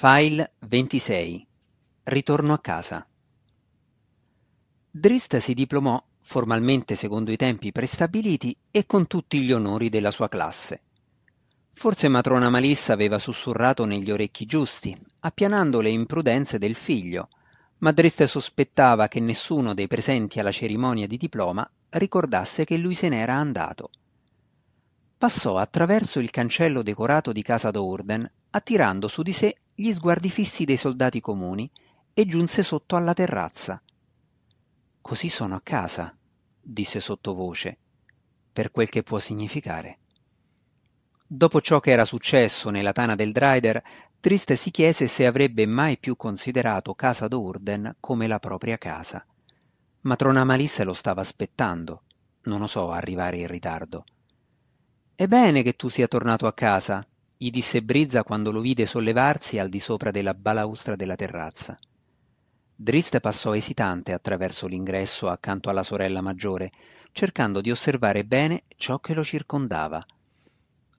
File 0.00 0.52
26 0.60 1.44
Ritorno 2.04 2.52
a 2.52 2.60
casa 2.60 3.04
Drist 4.92 5.38
si 5.38 5.54
diplomò, 5.54 6.00
formalmente 6.20 6.94
secondo 6.94 7.32
i 7.32 7.36
tempi 7.36 7.72
prestabiliti 7.72 8.56
e 8.70 8.86
con 8.86 9.08
tutti 9.08 9.40
gli 9.40 9.50
onori 9.50 9.88
della 9.88 10.12
sua 10.12 10.28
classe. 10.28 10.82
Forse 11.72 12.06
matrona 12.06 12.48
Malissa 12.48 12.92
aveva 12.92 13.18
sussurrato 13.18 13.86
negli 13.86 14.12
orecchi 14.12 14.46
giusti, 14.46 14.96
appianando 15.18 15.80
le 15.80 15.90
imprudenze 15.90 16.58
del 16.58 16.76
figlio, 16.76 17.30
ma 17.78 17.90
Drist 17.90 18.22
sospettava 18.22 19.08
che 19.08 19.18
nessuno 19.18 19.74
dei 19.74 19.88
presenti 19.88 20.38
alla 20.38 20.52
cerimonia 20.52 21.08
di 21.08 21.16
diploma 21.16 21.68
ricordasse 21.88 22.64
che 22.64 22.76
lui 22.76 22.94
se 22.94 23.08
n'era 23.08 23.34
andato. 23.34 23.90
Passò 25.18 25.56
attraverso 25.56 26.20
il 26.20 26.30
cancello 26.30 26.82
decorato 26.82 27.32
di 27.32 27.42
casa 27.42 27.72
d'Orden, 27.72 28.30
attirando 28.50 29.08
su 29.08 29.22
di 29.22 29.32
sé 29.32 29.56
gli 29.80 29.92
sguardi 29.92 30.28
fissi 30.28 30.64
dei 30.64 30.76
soldati 30.76 31.20
comuni 31.20 31.70
e 32.12 32.26
giunse 32.26 32.64
sotto 32.64 32.96
alla 32.96 33.14
terrazza. 33.14 33.80
Così 35.00 35.28
sono 35.28 35.54
a 35.54 35.60
casa, 35.62 36.18
disse 36.60 36.98
sottovoce, 36.98 37.78
per 38.52 38.72
quel 38.72 38.88
che 38.88 39.04
può 39.04 39.20
significare. 39.20 39.98
Dopo 41.24 41.60
ciò 41.60 41.78
che 41.78 41.92
era 41.92 42.04
successo 42.04 42.70
nella 42.70 42.90
tana 42.90 43.14
del 43.14 43.30
Dryder, 43.30 43.80
Triste 44.18 44.56
si 44.56 44.72
chiese 44.72 45.06
se 45.06 45.26
avrebbe 45.26 45.64
mai 45.64 45.96
più 45.96 46.16
considerato 46.16 46.96
casa 46.96 47.28
d'Urden 47.28 47.98
come 48.00 48.26
la 48.26 48.40
propria 48.40 48.78
casa. 48.78 49.24
Matrona 50.00 50.42
Malisse 50.42 50.82
lo 50.82 50.92
stava 50.92 51.20
aspettando, 51.20 52.02
non 52.42 52.62
osò 52.62 52.90
arrivare 52.90 53.36
in 53.36 53.46
ritardo. 53.46 54.04
È 55.14 55.28
bene 55.28 55.62
che 55.62 55.76
tu 55.76 55.88
sia 55.88 56.08
tornato 56.08 56.48
a 56.48 56.52
casa, 56.52 57.06
gli 57.40 57.50
disse 57.50 57.82
Brizza 57.82 58.24
quando 58.24 58.50
lo 58.50 58.60
vide 58.60 58.84
sollevarsi 58.84 59.60
al 59.60 59.68
di 59.68 59.78
sopra 59.78 60.10
della 60.10 60.34
balaustra 60.34 60.96
della 60.96 61.14
terrazza. 61.14 61.78
Drist 62.74 63.20
passò 63.20 63.54
esitante 63.54 64.12
attraverso 64.12 64.66
l'ingresso 64.66 65.28
accanto 65.28 65.70
alla 65.70 65.84
sorella 65.84 66.20
maggiore, 66.20 66.72
cercando 67.12 67.60
di 67.60 67.70
osservare 67.70 68.24
bene 68.24 68.64
ciò 68.74 68.98
che 68.98 69.14
lo 69.14 69.22
circondava. 69.22 70.04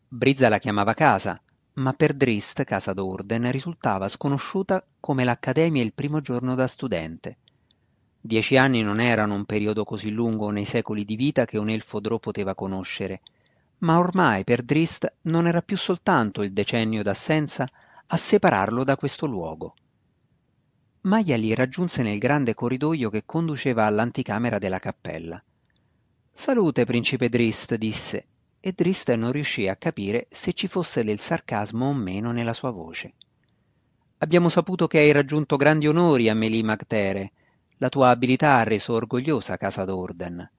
Brizza 0.08 0.48
la 0.48 0.60
chiamava 0.60 0.94
casa, 0.94 1.42
ma 1.74 1.92
per 1.92 2.14
Drist 2.14 2.64
casa 2.64 2.94
d'Orden 2.94 3.52
risultava 3.52 4.08
sconosciuta 4.08 4.82
come 5.02 5.26
l'accademia 5.26 5.84
il 5.84 5.94
primo 5.94 6.22
giorno 6.22 6.56
da 6.56 6.68
studente. 6.68 7.36
Dieci 8.22 8.56
anni 8.56 8.82
non 8.82 9.02
erano 9.02 9.36
un 9.36 9.44
periodo 9.44 9.84
così 9.84 10.10
lungo 10.10 10.52
nei 10.52 10.66
secoli 10.66 11.04
di 11.04 11.18
vita 11.18 11.44
che 11.44 11.58
un 11.58 11.70
elfo 11.70 12.00
drò 12.00 12.18
poteva 12.18 12.56
conoscere, 12.56 13.22
ma 13.80 13.98
ormai 13.98 14.44
per 14.44 14.64
Drist 14.64 15.14
non 15.24 15.48
era 15.48 15.62
più 15.62 15.78
soltanto 15.78 16.42
il 16.42 16.52
decennio 16.52 17.04
d'assenza 17.04 17.68
a 18.08 18.18
separarlo 18.18 18.84
da 18.84 18.98
questo 18.98 19.26
luogo. 19.26 19.76
Maya 21.02 21.38
li 21.38 21.54
raggiunse 21.54 22.02
nel 22.02 22.18
grande 22.18 22.54
corridoio 22.54 23.10
che 23.10 23.24
conduceva 23.26 23.86
all'anticamera 23.86 24.58
della 24.58 24.80
cappella. 24.80 25.42
Salute, 26.32 26.86
principe 26.86 27.30
Drist, 27.30 27.76
disse, 27.76 28.26
e 28.60 28.74
Drist 28.74 29.14
non 29.14 29.32
riuscì 29.32 29.68
a 29.68 29.78
capire 29.78 30.28
se 30.30 30.52
ci 30.54 30.68
fosse 30.68 31.04
del 31.04 31.20
sarcasmo 31.20 31.88
o 31.88 31.94
meno 31.94 32.32
nella 32.32 32.54
sua 32.54 32.72
voce. 32.72 33.14
Abbiamo 34.18 34.50
saputo 34.50 34.88
che 34.88 35.00
hai 35.00 35.14
raggiunto 35.14 35.56
grandi 35.56 35.88
onori 35.88 36.28
a 36.28 36.34
Melie 36.34 36.64
Magtere. 36.64 37.32
La 37.78 37.88
tua 37.88 38.10
abilità 38.10 38.56
ha 38.56 38.64
reso 38.64 38.94
orgogliosa 38.94 39.56
casa 39.56 39.86
d'Orden. 39.86 40.52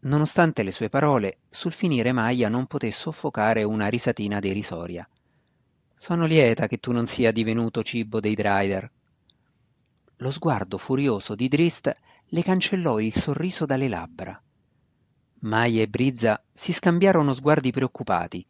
Nonostante 0.00 0.62
le 0.62 0.70
sue 0.70 0.88
parole, 0.88 1.38
sul 1.50 1.72
finire 1.72 2.12
Maya 2.12 2.48
non 2.48 2.66
poté 2.66 2.90
soffocare 2.90 3.62
una 3.62 3.88
risatina 3.88 4.38
derisoria. 4.38 5.08
Sono 5.94 6.26
lieta 6.26 6.66
che 6.68 6.78
tu 6.78 6.92
non 6.92 7.06
sia 7.06 7.32
divenuto 7.32 7.82
cibo 7.82 8.20
dei 8.20 8.34
Dryder. 8.34 8.90
Lo 10.18 10.30
sguardo 10.30 10.78
furioso 10.78 11.34
di 11.34 11.48
Drist 11.48 11.92
le 12.26 12.42
cancellò 12.42 13.00
il 13.00 13.14
sorriso 13.14 13.66
dalle 13.66 13.88
labbra. 13.88 14.40
Maya 15.40 15.82
e 15.82 15.88
Brizza 15.88 16.42
si 16.52 16.72
scambiarono 16.72 17.34
sguardi 17.34 17.70
preoccupati. 17.70 18.44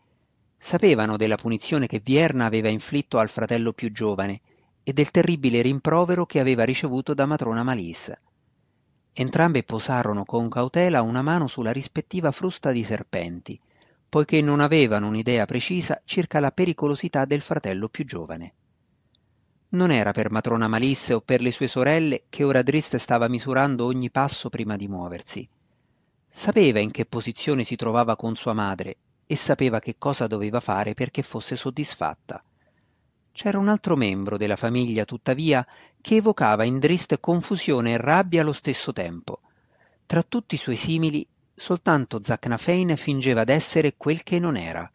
Sapevano 0.56 1.16
della 1.16 1.37
punizione 1.37 1.87
che 1.87 2.00
Vierna 2.00 2.47
aveva 2.47 2.69
inflitto 2.69 3.19
al 3.19 3.28
fratello 3.28 3.72
più 3.72 3.93
giovane 3.93 4.41
e 4.82 4.93
del 4.93 5.10
terribile 5.10 5.62
rimprovero 5.62 6.26
che 6.26 6.41
aveva 6.41 6.65
ricevuto 6.65 7.15
da 7.15 7.26
matrona 7.26 7.62
Malissa. 7.62 8.19
Entrambe 9.19 9.62
posarono 9.62 10.27
con 10.27 10.50
cautela 10.50 11.00
una 11.00 11.22
mano 11.22 11.47
sulla 11.47 11.72
rispettiva 11.72 12.32
frusta 12.32 12.71
di 12.71 12.84
serpenti, 12.84 13.59
poiché 14.10 14.43
non 14.43 14.60
avevano 14.60 15.06
un'idea 15.06 15.47
precisa 15.47 16.03
circa 16.04 16.38
la 16.38 16.50
pericolosità 16.50 17.25
del 17.25 17.41
fratello 17.41 17.88
più 17.88 18.05
giovane. 18.05 18.53
Non 19.71 19.91
era 19.91 20.12
per 20.12 20.31
matrona 20.31 20.69
Malisse 20.69 21.15
o 21.15 21.22
per 21.22 21.41
le 21.41 21.50
sue 21.50 21.66
sorelle 21.66 22.25
che 22.28 22.44
ora 22.44 22.60
Drist 22.60 22.97
stava 22.97 23.26
misurando 23.26 23.87
ogni 23.87 24.10
passo 24.10 24.50
prima 24.50 24.76
di 24.76 24.87
muoversi. 24.87 25.49
Sapeva 26.28 26.81
in 26.81 26.91
che 26.91 27.06
posizione 27.06 27.65
si 27.65 27.75
trovava 27.75 28.16
con 28.16 28.37
sua 28.37 28.53
madre 28.53 28.97
e 29.26 29.34
sapeva 29.34 29.81
che 29.81 29.94
cosa 29.97 30.26
doveva 30.26 30.60
fare 30.60 30.93
perché 30.93 31.22
fosse 31.22 31.56
soddisfatta. 31.56 32.44
C'era 33.36 33.58
un 33.58 33.69
altro 33.69 33.97
membro 33.97 34.38
della 34.38 34.56
famiglia, 34.56 35.04
tuttavia, 35.04 35.66
che 36.00 36.16
evocava 36.16 36.64
in 36.64 36.78
Drist 36.78 37.20
confusione 37.20 37.92
e 37.92 37.97
rabbia 37.98 38.41
allo 38.41 38.54
stesso 38.54 38.94
tempo. 38.94 39.41
Tra 40.06 40.22
tutti 40.22 40.54
i 40.54 40.58
suoi 40.58 40.76
simili, 40.76 41.28
soltanto 41.54 42.22
Zacnafein 42.22 42.96
fingeva 42.96 43.44
d'essere 43.44 43.92
quel 43.98 44.22
che 44.22 44.38
non 44.38 44.56
era. 44.56 44.91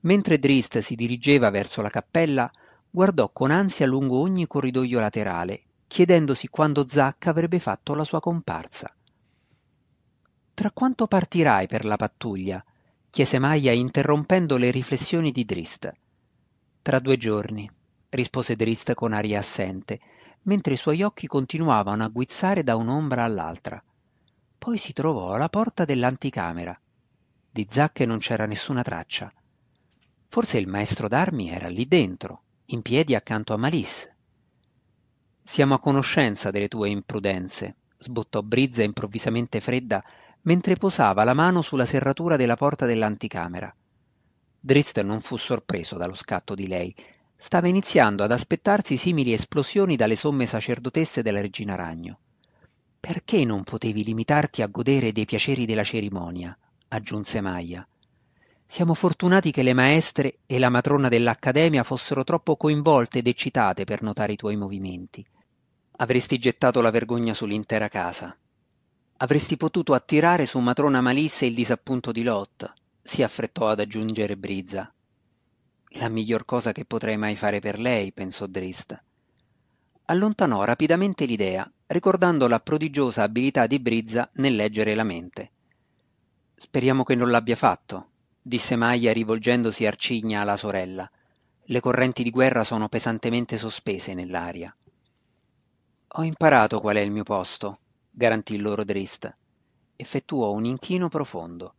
Mentre 0.00 0.40
Drist 0.40 0.80
si 0.80 0.96
dirigeva 0.96 1.50
verso 1.50 1.82
la 1.82 1.88
cappella, 1.88 2.50
guardò 2.90 3.30
con 3.32 3.52
ansia 3.52 3.86
lungo 3.86 4.18
ogni 4.18 4.48
corridoio 4.48 4.98
laterale, 4.98 5.62
chiedendosi 5.86 6.48
quando 6.48 6.88
Zac 6.88 7.28
avrebbe 7.28 7.60
fatto 7.60 7.94
la 7.94 8.02
sua 8.02 8.18
comparsa. 8.18 8.92
Tra 10.52 10.72
quanto 10.72 11.06
partirai 11.06 11.68
per 11.68 11.84
la 11.84 11.94
pattuglia? 11.94 12.64
chiese 13.08 13.38
Maya 13.38 13.70
interrompendo 13.70 14.56
le 14.56 14.72
riflessioni 14.72 15.30
di 15.30 15.44
Drist. 15.44 15.92
Tra 16.82 16.98
due 16.98 17.16
giorni, 17.16 17.70
rispose 18.08 18.56
Drist 18.56 18.94
con 18.94 19.12
aria 19.12 19.38
assente, 19.38 20.00
mentre 20.42 20.74
i 20.74 20.76
suoi 20.76 21.02
occhi 21.02 21.28
continuavano 21.28 22.02
a 22.02 22.08
guizzare 22.08 22.64
da 22.64 22.74
un'ombra 22.74 23.22
all'altra. 23.22 23.80
Poi 24.58 24.76
si 24.76 24.92
trovò 24.92 25.32
alla 25.32 25.48
porta 25.48 25.84
dell'anticamera. 25.84 26.76
Di 27.48 27.68
Zacche 27.70 28.04
non 28.04 28.18
c'era 28.18 28.46
nessuna 28.46 28.82
traccia. 28.82 29.32
Forse 30.26 30.58
il 30.58 30.66
maestro 30.66 31.06
d'armi 31.06 31.50
era 31.50 31.68
lì 31.68 31.86
dentro, 31.86 32.42
in 32.66 32.82
piedi 32.82 33.14
accanto 33.14 33.54
a 33.54 33.58
Malisse. 33.58 34.16
Siamo 35.40 35.74
a 35.74 35.80
conoscenza 35.80 36.50
delle 36.50 36.66
tue 36.66 36.88
imprudenze, 36.88 37.76
sbottò 37.96 38.42
Brizza 38.42 38.82
improvvisamente 38.82 39.60
fredda 39.60 40.02
mentre 40.42 40.74
posava 40.74 41.22
la 41.22 41.34
mano 41.34 41.62
sulla 41.62 41.86
serratura 41.86 42.34
della 42.34 42.56
porta 42.56 42.86
dell'anticamera. 42.86 43.72
Drist 44.64 45.00
non 45.00 45.20
fu 45.20 45.36
sorpreso 45.36 45.96
dallo 45.96 46.14
scatto 46.14 46.54
di 46.54 46.68
lei. 46.68 46.94
Stava 47.34 47.66
iniziando 47.66 48.22
ad 48.22 48.30
aspettarsi 48.30 48.96
simili 48.96 49.32
esplosioni 49.32 49.96
dalle 49.96 50.14
somme 50.14 50.46
sacerdotesse 50.46 51.20
della 51.20 51.40
regina 51.40 51.74
Ragno. 51.74 52.20
Perché 53.00 53.44
non 53.44 53.64
potevi 53.64 54.04
limitarti 54.04 54.62
a 54.62 54.68
godere 54.68 55.10
dei 55.10 55.24
piaceri 55.24 55.66
della 55.66 55.82
cerimonia? 55.82 56.56
aggiunse 56.86 57.40
Maya. 57.40 57.84
Siamo 58.64 58.94
fortunati 58.94 59.50
che 59.50 59.64
le 59.64 59.72
maestre 59.72 60.38
e 60.46 60.60
la 60.60 60.68
matrona 60.68 61.08
dell'Accademia 61.08 61.82
fossero 61.82 62.22
troppo 62.22 62.56
coinvolte 62.56 63.18
ed 63.18 63.26
eccitate 63.26 63.82
per 63.82 64.02
notare 64.02 64.34
i 64.34 64.36
tuoi 64.36 64.54
movimenti. 64.54 65.26
Avresti 65.96 66.38
gettato 66.38 66.80
la 66.80 66.90
vergogna 66.90 67.34
sull'intera 67.34 67.88
casa. 67.88 68.38
Avresti 69.16 69.56
potuto 69.56 69.92
attirare 69.92 70.46
su 70.46 70.60
matrona 70.60 71.00
Malisse 71.00 71.46
il 71.46 71.54
disappunto 71.54 72.12
di 72.12 72.22
Lot, 72.22 72.72
si 73.02 73.22
affrettò 73.22 73.68
ad 73.68 73.80
aggiungere 73.80 74.36
Brizza. 74.36 74.92
La 75.96 76.08
miglior 76.08 76.44
cosa 76.44 76.72
che 76.72 76.84
potrei 76.84 77.16
mai 77.16 77.36
fare 77.36 77.58
per 77.60 77.78
lei, 77.78 78.12
pensò 78.12 78.46
Drist. 78.46 79.02
Allontanò 80.06 80.64
rapidamente 80.64 81.26
l'idea, 81.26 81.70
ricordando 81.86 82.46
la 82.46 82.60
prodigiosa 82.60 83.24
abilità 83.24 83.66
di 83.66 83.78
Brizza 83.78 84.30
nel 84.34 84.54
leggere 84.54 84.94
la 84.94 85.04
mente. 85.04 85.50
Speriamo 86.54 87.02
che 87.02 87.14
non 87.14 87.30
l'abbia 87.30 87.56
fatto, 87.56 88.10
disse 88.40 88.76
Maya 88.76 89.12
rivolgendosi 89.12 89.84
arcigna 89.84 90.40
alla 90.40 90.56
sorella. 90.56 91.10
Le 91.64 91.80
correnti 91.80 92.22
di 92.22 92.30
guerra 92.30 92.64
sono 92.64 92.88
pesantemente 92.88 93.58
sospese 93.58 94.14
nell'aria. 94.14 94.74
Ho 96.14 96.22
imparato 96.22 96.80
qual 96.80 96.96
è 96.96 97.00
il 97.00 97.10
mio 97.10 97.22
posto, 97.22 97.78
garantì 98.10 98.58
loro 98.58 98.84
Drist. 98.84 99.34
Effettuò 99.96 100.52
un 100.52 100.64
inchino 100.64 101.08
profondo. 101.08 101.74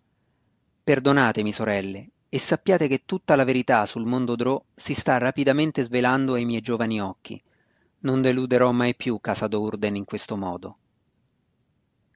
Perdonatemi, 0.84 1.54
sorelle, 1.54 2.10
e 2.28 2.38
sappiate 2.38 2.90
che 2.90 3.04
tutta 3.06 3.38
la 3.38 3.46
verità 3.46 3.86
sul 3.86 4.06
mondo 4.06 4.36
Drò 4.36 4.62
si 4.76 4.94
sta 4.94 5.18
rapidamente 5.18 5.82
svelando 5.82 6.34
ai 6.34 6.44
miei 6.44 6.60
giovani 6.60 7.00
occhi. 7.00 7.42
Non 8.00 8.22
deluderò 8.22 8.70
mai 8.74 8.94
più 8.94 9.22
casa 9.22 9.48
d'Urden 9.48 9.96
in 9.96 10.04
questo 10.04 10.36
modo. 10.36 10.78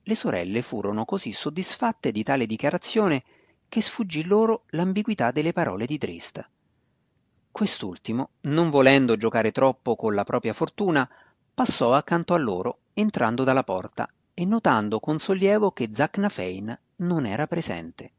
Le 0.04 0.16
sorelle 0.16 0.62
furono 0.64 1.06
così 1.06 1.32
soddisfatte 1.32 2.12
di 2.12 2.24
tale 2.24 2.46
dichiarazione 2.46 3.24
che 3.70 3.82
sfuggì 3.82 4.26
loro 4.26 4.64
l'ambiguità 4.72 5.32
delle 5.32 5.54
parole 5.54 5.86
di 5.86 5.98
Drist. 5.98 6.50
Quest'ultimo, 7.50 8.32
non 8.42 8.70
volendo 8.70 9.16
giocare 9.16 9.54
troppo 9.54 9.96
con 9.96 10.14
la 10.14 10.26
propria 10.26 10.52
fortuna, 10.52 11.10
passò 11.54 11.94
accanto 11.94 12.34
a 12.34 12.38
loro, 12.38 12.80
entrando 12.94 13.46
dalla 13.46 13.64
porta 13.64 14.10
e 14.34 14.44
notando 14.44 15.00
con 15.00 15.20
sollievo 15.20 15.72
che 15.72 15.90
Zacnafein 15.94 16.78
non 16.98 17.26
era 17.26 17.48
presente. 17.48 18.12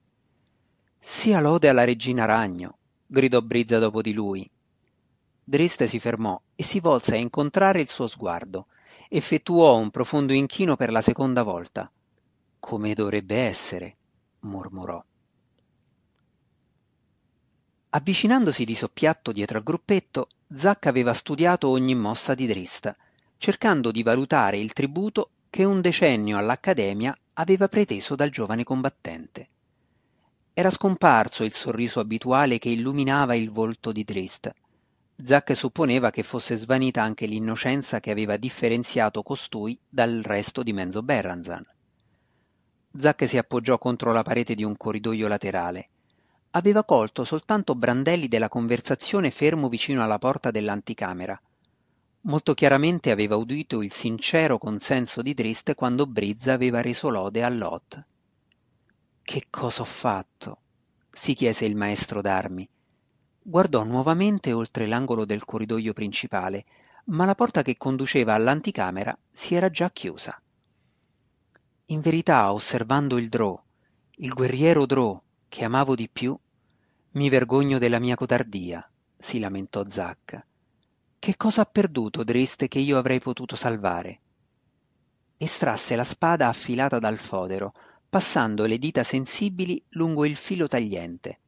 Sia 0.98 1.40
lode 1.40 1.68
alla 1.68 1.84
regina 1.84 2.24
ragno, 2.24 2.78
gridò 3.06 3.40
Brizza 3.40 3.78
dopo 3.78 4.02
di 4.02 4.12
lui. 4.12 4.48
Drist 5.44 5.84
si 5.84 5.98
fermò 5.98 6.38
e 6.54 6.62
si 6.62 6.80
volse 6.80 7.14
a 7.14 7.18
incontrare 7.18 7.80
il 7.80 7.88
suo 7.88 8.06
sguardo. 8.06 8.66
Effettuò 9.08 9.76
un 9.76 9.90
profondo 9.90 10.34
inchino 10.34 10.76
per 10.76 10.92
la 10.92 11.00
seconda 11.00 11.42
volta. 11.42 11.90
Come 12.58 12.92
dovrebbe 12.92 13.36
essere, 13.36 13.96
mormorò. 14.40 15.02
Avvicinandosi 17.90 18.66
di 18.66 18.74
soppiatto 18.74 19.32
dietro 19.32 19.56
al 19.56 19.64
gruppetto, 19.64 20.28
Zack 20.52 20.86
aveva 20.86 21.14
studiato 21.14 21.68
ogni 21.68 21.94
mossa 21.94 22.34
di 22.34 22.46
Drist, 22.46 22.94
cercando 23.38 23.90
di 23.90 24.02
valutare 24.02 24.58
il 24.58 24.74
tributo 24.74 25.30
che 25.48 25.64
un 25.64 25.80
decennio 25.80 26.36
all'Accademia 26.36 27.16
aveva 27.34 27.68
preteso 27.68 28.14
dal 28.14 28.28
giovane 28.28 28.64
combattente. 28.64 29.48
Era 30.58 30.70
scomparso 30.70 31.44
il 31.44 31.54
sorriso 31.54 32.00
abituale 32.00 32.58
che 32.58 32.68
illuminava 32.68 33.36
il 33.36 33.48
volto 33.48 33.92
di 33.92 34.02
Drist. 34.02 34.52
Zack 35.22 35.54
supponeva 35.54 36.10
che 36.10 36.24
fosse 36.24 36.56
svanita 36.56 37.00
anche 37.00 37.26
l'innocenza 37.26 38.00
che 38.00 38.10
aveva 38.10 38.36
differenziato 38.36 39.22
costui 39.22 39.78
dal 39.88 40.20
resto 40.24 40.64
di 40.64 40.72
Menzo 40.72 41.04
Berranzan. 41.04 41.64
Zack 42.92 43.28
si 43.28 43.38
appoggiò 43.38 43.78
contro 43.78 44.10
la 44.12 44.24
parete 44.24 44.56
di 44.56 44.64
un 44.64 44.76
corridoio 44.76 45.28
laterale 45.28 45.90
aveva 46.50 46.82
colto 46.82 47.22
soltanto 47.22 47.76
brandelli 47.76 48.26
della 48.26 48.48
conversazione 48.48 49.30
fermo 49.30 49.68
vicino 49.68 50.02
alla 50.02 50.18
porta 50.18 50.50
dell'anticamera. 50.50 51.40
Molto 52.22 52.54
chiaramente 52.54 53.12
aveva 53.12 53.36
udito 53.36 53.80
il 53.80 53.92
sincero 53.92 54.58
consenso 54.58 55.22
di 55.22 55.34
Drist 55.34 55.76
quando 55.76 56.04
Brizza 56.04 56.52
aveva 56.52 56.80
reso 56.80 57.10
lode 57.10 57.44
a 57.44 57.48
Lot. 57.48 58.04
Che 59.30 59.48
cosa 59.50 59.82
ho 59.82 59.84
fatto? 59.84 60.60
si 61.10 61.34
chiese 61.34 61.66
il 61.66 61.76
maestro 61.76 62.22
d'armi. 62.22 62.66
Guardò 63.42 63.84
nuovamente 63.84 64.54
oltre 64.54 64.86
l'angolo 64.86 65.26
del 65.26 65.44
corridoio 65.44 65.92
principale, 65.92 66.64
ma 67.08 67.26
la 67.26 67.34
porta 67.34 67.60
che 67.60 67.76
conduceva 67.76 68.32
all'anticamera 68.32 69.14
si 69.30 69.54
era 69.54 69.68
già 69.68 69.90
chiusa. 69.90 70.40
In 71.88 72.00
verità, 72.00 72.50
osservando 72.54 73.18
il 73.18 73.28
Drò, 73.28 73.62
il 74.12 74.32
guerriero 74.32 74.86
Drò, 74.86 75.20
che 75.46 75.62
amavo 75.62 75.94
di 75.94 76.08
più, 76.08 76.34
mi 77.10 77.28
vergogno 77.28 77.76
della 77.76 77.98
mia 77.98 78.16
codardia, 78.16 78.90
si 79.14 79.38
lamentò 79.40 79.84
Zacca. 79.86 80.42
Che 81.18 81.36
cosa 81.36 81.60
ha 81.60 81.66
perduto 81.66 82.24
Driste 82.24 82.66
che 82.66 82.78
io 82.78 82.96
avrei 82.96 83.20
potuto 83.20 83.56
salvare? 83.56 84.20
Estrasse 85.36 85.96
la 85.96 86.04
spada 86.04 86.48
affilata 86.48 86.98
dal 86.98 87.18
fodero, 87.18 87.74
passando 88.08 88.66
le 88.66 88.78
dita 88.78 89.02
sensibili 89.02 89.82
lungo 89.90 90.24
il 90.24 90.36
filo 90.36 90.68
tagliente. 90.68 91.38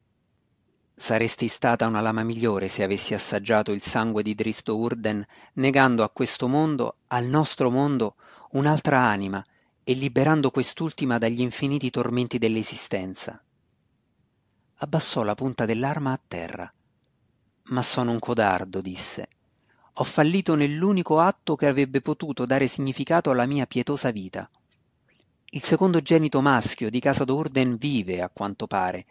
Saresti 0.95 1.49
stata 1.49 1.87
una 1.87 2.01
lama 2.01 2.23
migliore 2.23 2.69
se 2.69 2.83
avessi 2.83 3.15
assaggiato 3.15 3.73
il 3.73 3.83
sangue 3.83 4.23
di 4.23 4.35
Dristo 4.35 4.77
Urden, 4.77 5.25
negando 5.55 6.03
a 6.03 6.11
questo 6.11 6.49
mondo, 6.49 6.97
al 7.09 7.25
nostro 7.25 7.71
mondo, 7.71 8.17
un'altra 8.51 8.99
anima 8.99 9.45
e 9.83 9.95
liberando 9.95 10.51
quest'ultima 10.51 11.19
dagli 11.19 11.41
infiniti 11.41 11.91
tormenti 11.91 12.39
dell'esistenza 12.39 13.43
abbassò 14.83 15.23
la 15.23 15.35
punta 15.35 15.65
dell'arma 15.65 16.13
a 16.13 16.21
terra. 16.27 16.73
Ma 17.65 17.83
sono 17.83 18.13
un 18.13 18.19
codardo, 18.19 18.81
disse. 18.81 19.29
Ho 19.95 20.05
fallito 20.05 20.55
nell'unico 20.55 21.19
atto 21.19 21.57
che 21.57 21.67
avrebbe 21.67 22.01
potuto 22.01 22.47
dare 22.47 22.67
significato 22.67 23.31
alla 23.31 23.47
mia 23.47 23.67
pietosa 23.67 24.11
vita. 24.11 24.49
Il 25.53 25.65
secondogenito 25.65 26.41
maschio 26.41 26.91
di 26.91 27.01
casa 27.01 27.25
d'Urden 27.25 27.75
vive, 27.75 28.23
a 28.23 28.29
quanto 28.29 28.69
pare, 28.69 29.05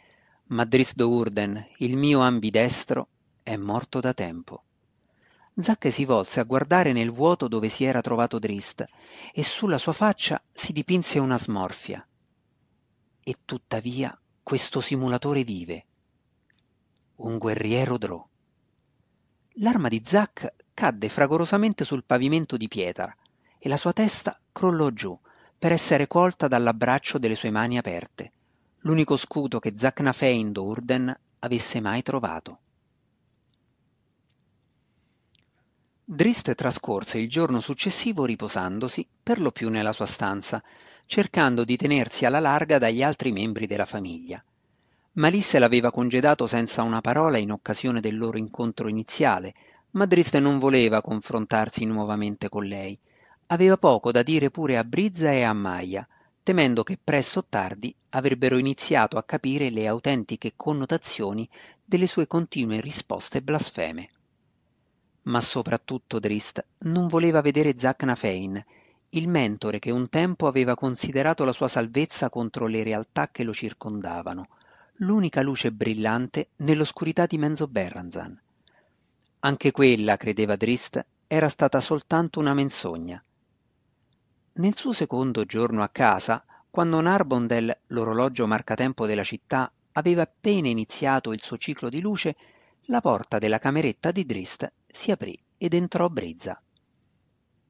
ma 0.47 0.63
Dris 0.63 0.95
d'Urden, 0.95 1.67
il 1.79 1.97
mio 1.97 2.21
ambidestro, 2.21 3.09
è 3.43 3.57
morto 3.57 3.99
da 3.99 4.13
tempo. 4.13 4.63
Zac 5.53 5.91
si 5.91 6.05
volse 6.05 6.39
a 6.39 6.43
guardare 6.43 6.93
nel 6.93 7.11
vuoto 7.11 7.49
dove 7.49 7.67
si 7.67 7.83
era 7.83 7.99
trovato 7.99 8.39
Drist 8.39 8.85
e 9.33 9.43
sulla 9.43 9.77
sua 9.77 9.91
faccia 9.91 10.41
si 10.49 10.71
dipinse 10.71 11.19
una 11.19 11.37
smorfia. 11.37 12.07
E 13.21 13.35
tuttavia 13.43 14.17
questo 14.41 14.79
simulatore 14.79 15.43
vive. 15.43 15.85
Un 17.17 17.37
guerriero 17.37 17.97
Drò. 17.97 18.25
L'arma 19.55 19.89
di 19.89 20.01
Zack 20.05 20.53
cadde 20.73 21.09
fragorosamente 21.09 21.83
sul 21.83 22.05
pavimento 22.05 22.55
di 22.55 22.69
pietra 22.69 23.13
e 23.57 23.67
la 23.67 23.75
sua 23.75 23.91
testa 23.91 24.39
crollò 24.53 24.89
giù 24.91 25.19
per 25.59 25.73
essere 25.73 26.07
colta 26.07 26.47
dall'abbraccio 26.47 27.17
delle 27.17 27.35
sue 27.35 27.51
mani 27.51 27.77
aperte, 27.77 28.31
l'unico 28.79 29.17
scudo 29.17 29.59
che 29.59 29.73
Zacnafein 29.75 30.53
d'Urden 30.53 31.13
avesse 31.39 31.81
mai 31.81 32.01
trovato. 32.01 32.59
Drist 36.05 36.55
trascorse 36.55 37.19
il 37.19 37.29
giorno 37.29 37.59
successivo 37.59 38.23
riposandosi, 38.23 39.05
per 39.21 39.41
lo 39.41 39.51
più 39.51 39.69
nella 39.69 39.91
sua 39.91 40.07
stanza, 40.07 40.63
cercando 41.05 41.63
di 41.65 41.75
tenersi 41.75 42.25
alla 42.25 42.39
larga 42.39 42.77
dagli 42.77 43.03
altri 43.03 43.31
membri 43.31 43.67
della 43.67 43.85
famiglia. 43.85 44.43
Malisse 45.13 45.59
l'aveva 45.59 45.91
congedato 45.91 46.47
senza 46.47 46.83
una 46.83 47.01
parola 47.01 47.37
in 47.37 47.51
occasione 47.51 47.99
del 47.99 48.17
loro 48.17 48.37
incontro 48.37 48.87
iniziale, 48.87 49.53
ma 49.91 50.05
Drist 50.05 50.37
non 50.37 50.57
voleva 50.57 51.01
confrontarsi 51.01 51.83
nuovamente 51.83 52.47
con 52.47 52.63
lei. 52.63 52.97
Aveva 53.51 53.77
poco 53.77 54.11
da 54.11 54.21
dire 54.21 54.51
pure 54.51 54.77
a 54.77 54.83
Brizza 54.83 55.31
e 55.31 55.41
a 55.41 55.53
Maia, 55.53 56.07
temendo 56.43 56.83
che 56.83 56.99
presto 57.03 57.39
o 57.39 57.45
tardi 57.49 57.93
avrebbero 58.09 58.57
iniziato 58.57 59.17
a 59.17 59.23
capire 59.23 59.71
le 59.71 59.87
autentiche 59.87 60.53
connotazioni 60.55 61.49
delle 61.83 62.05
sue 62.05 62.27
continue 62.27 62.79
risposte 62.79 63.41
blasfeme. 63.41 64.09
Ma 65.23 65.41
soprattutto 65.41 66.19
Drist 66.19 66.63
non 66.79 67.07
voleva 67.07 67.41
vedere 67.41 67.75
Zacnafein 67.75 68.63
il 69.13 69.27
mentore 69.27 69.79
che 69.79 69.89
un 69.89 70.07
tempo 70.09 70.45
aveva 70.45 70.75
considerato 70.75 71.43
la 71.43 71.51
sua 71.51 71.67
salvezza 71.67 72.29
contro 72.29 72.67
le 72.67 72.83
realtà 72.83 73.29
che 73.29 73.43
lo 73.43 73.53
circondavano, 73.53 74.49
l'unica 74.97 75.41
luce 75.41 75.71
brillante 75.71 76.49
nell'oscurità 76.57 77.25
di 77.25 77.39
Menzoberranzan. 77.39 78.39
Anche 79.39 79.71
quella, 79.71 80.17
credeva 80.17 80.55
Drist, 80.55 81.03
era 81.25 81.49
stata 81.49 81.81
soltanto 81.81 82.39
una 82.39 82.53
menzogna. 82.53 83.23
Nel 84.59 84.75
suo 84.75 84.91
secondo 84.91 85.45
giorno 85.45 85.83
a 85.83 85.87
casa, 85.87 86.43
quando 86.69 86.99
Narbondel, 86.99 87.73
l'orologio 87.87 88.45
marcatempo 88.45 89.05
della 89.05 89.23
città, 89.23 89.71
aveva 89.93 90.23
appena 90.23 90.67
iniziato 90.67 91.31
il 91.31 91.41
suo 91.41 91.55
ciclo 91.55 91.87
di 91.87 92.01
luce, 92.01 92.35
la 92.87 92.99
porta 92.99 93.37
della 93.37 93.57
cameretta 93.57 94.11
di 94.11 94.25
Drist 94.25 94.69
si 94.85 95.11
aprì 95.11 95.41
ed 95.57 95.73
entrò 95.73 96.09
Brizza. 96.09 96.61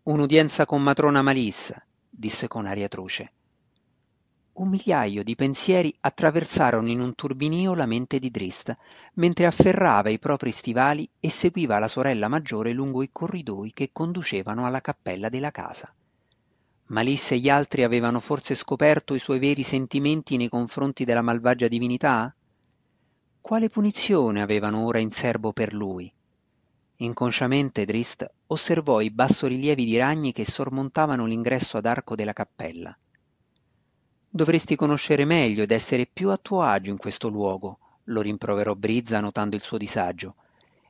Un'udienza 0.01 0.65
con 0.65 0.81
matrona 0.81 1.21
Malissa, 1.21 1.79
disse 2.09 2.47
con 2.47 2.65
aria 2.65 2.87
truce. 2.87 3.33
Un 4.53 4.69
migliaio 4.69 5.23
di 5.23 5.35
pensieri 5.35 5.93
attraversarono 5.99 6.89
in 6.89 7.01
un 7.01 7.13
turbinio 7.13 7.75
la 7.75 7.85
mente 7.85 8.17
di 8.17 8.31
Drist, 8.31 8.75
mentre 9.13 9.45
afferrava 9.45 10.09
i 10.09 10.17
propri 10.17 10.49
stivali 10.49 11.07
e 11.19 11.29
seguiva 11.29 11.77
la 11.77 11.87
sorella 11.87 12.27
maggiore 12.27 12.73
lungo 12.73 13.03
i 13.03 13.11
corridoi 13.11 13.73
che 13.73 13.91
conducevano 13.93 14.65
alla 14.65 14.81
cappella 14.81 15.29
della 15.29 15.51
casa. 15.51 15.93
Malissa 16.89 17.35
e 17.35 17.37
gli 17.37 17.49
altri 17.49 17.83
avevano 17.83 18.19
forse 18.19 18.55
scoperto 18.55 19.13
i 19.13 19.19
suoi 19.19 19.37
veri 19.37 19.61
sentimenti 19.61 20.37
nei 20.37 20.49
confronti 20.49 21.05
della 21.05 21.21
malvagia 21.21 21.67
divinità? 21.67 22.33
Quale 23.39 23.69
punizione 23.69 24.41
avevano 24.41 24.85
ora 24.85 24.97
in 24.97 25.11
serbo 25.11 25.53
per 25.53 25.73
lui? 25.73 26.11
Inconsciamente 26.97 27.85
Drist 27.85 28.27
osservò 28.47 29.01
i 29.01 29.11
bassorilievi 29.11 29.85
di 29.85 29.97
ragni 29.97 30.33
che 30.33 30.45
sormontavano 30.45 31.25
l'ingresso 31.25 31.77
ad 31.77 31.85
arco 31.85 32.15
della 32.15 32.33
cappella. 32.33 32.97
Dovresti 34.27 34.75
conoscere 34.75 35.25
meglio 35.25 35.61
ed 35.61 35.71
essere 35.71 36.07
più 36.11 36.29
a 36.29 36.37
tuo 36.37 36.63
agio 36.63 36.89
in 36.89 36.97
questo 36.97 37.29
luogo, 37.29 37.77
lo 38.05 38.21
rimproverò 38.21 38.73
Brizza 38.73 39.19
notando 39.19 39.55
il 39.55 39.61
suo 39.61 39.77
disagio. 39.77 40.35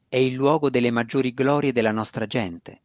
È 0.08 0.16
il 0.16 0.34
luogo 0.34 0.70
delle 0.70 0.92
maggiori 0.92 1.34
glorie 1.34 1.74
della 1.74 1.92
nostra 1.92 2.26
gente. 2.26 2.82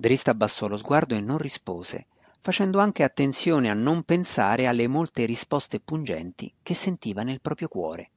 Drist 0.00 0.28
abbassò 0.28 0.66
lo 0.66 0.78
sguardo 0.78 1.14
e 1.14 1.20
non 1.20 1.36
rispose, 1.36 2.06
facendo 2.40 2.78
anche 2.78 3.02
attenzione 3.02 3.68
a 3.68 3.74
non 3.74 4.02
pensare 4.02 4.66
alle 4.66 4.86
molte 4.86 5.26
risposte 5.26 5.78
pungenti 5.78 6.50
che 6.62 6.72
sentiva 6.72 7.22
nel 7.22 7.42
proprio 7.42 7.68
cuore. 7.68 8.10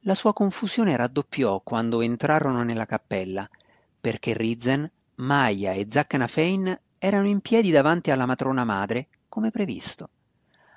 La 0.00 0.16
sua 0.16 0.32
confusione 0.32 0.96
raddoppiò 0.96 1.60
quando 1.60 2.00
entrarono 2.00 2.64
nella 2.64 2.86
cappella, 2.86 3.48
perché 4.00 4.36
Rizen, 4.36 4.90
Maya 5.18 5.74
e 5.74 5.86
Zaccanafein 5.88 6.80
erano 6.98 7.28
in 7.28 7.38
piedi 7.38 7.70
davanti 7.70 8.10
alla 8.10 8.26
matrona 8.26 8.64
madre, 8.64 9.06
come 9.28 9.52
previsto. 9.52 10.10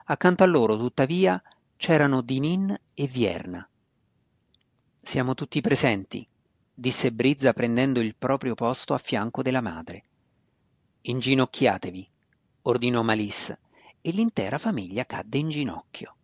Accanto 0.05 0.43
a 0.43 0.45
loro, 0.45 0.77
tuttavia, 0.77 1.41
c'erano 1.75 2.21
Dinin 2.21 2.79
e 2.93 3.07
Vierna. 3.07 3.67
Siamo 5.01 5.33
tutti 5.33 5.59
presenti, 5.59 6.27
disse 6.73 7.11
Brizza 7.11 7.53
prendendo 7.53 7.99
il 7.99 8.15
proprio 8.15 8.55
posto 8.55 8.93
a 8.93 8.97
fianco 8.97 9.41
della 9.41 9.61
madre. 9.61 10.03
Inginocchiatevi, 11.01 12.09
ordinò 12.63 13.01
Malissa, 13.01 13.57
e 14.01 14.11
l'intera 14.11 14.57
famiglia 14.57 15.05
cadde 15.05 15.37
in 15.37 15.49
ginocchio. 15.49 16.15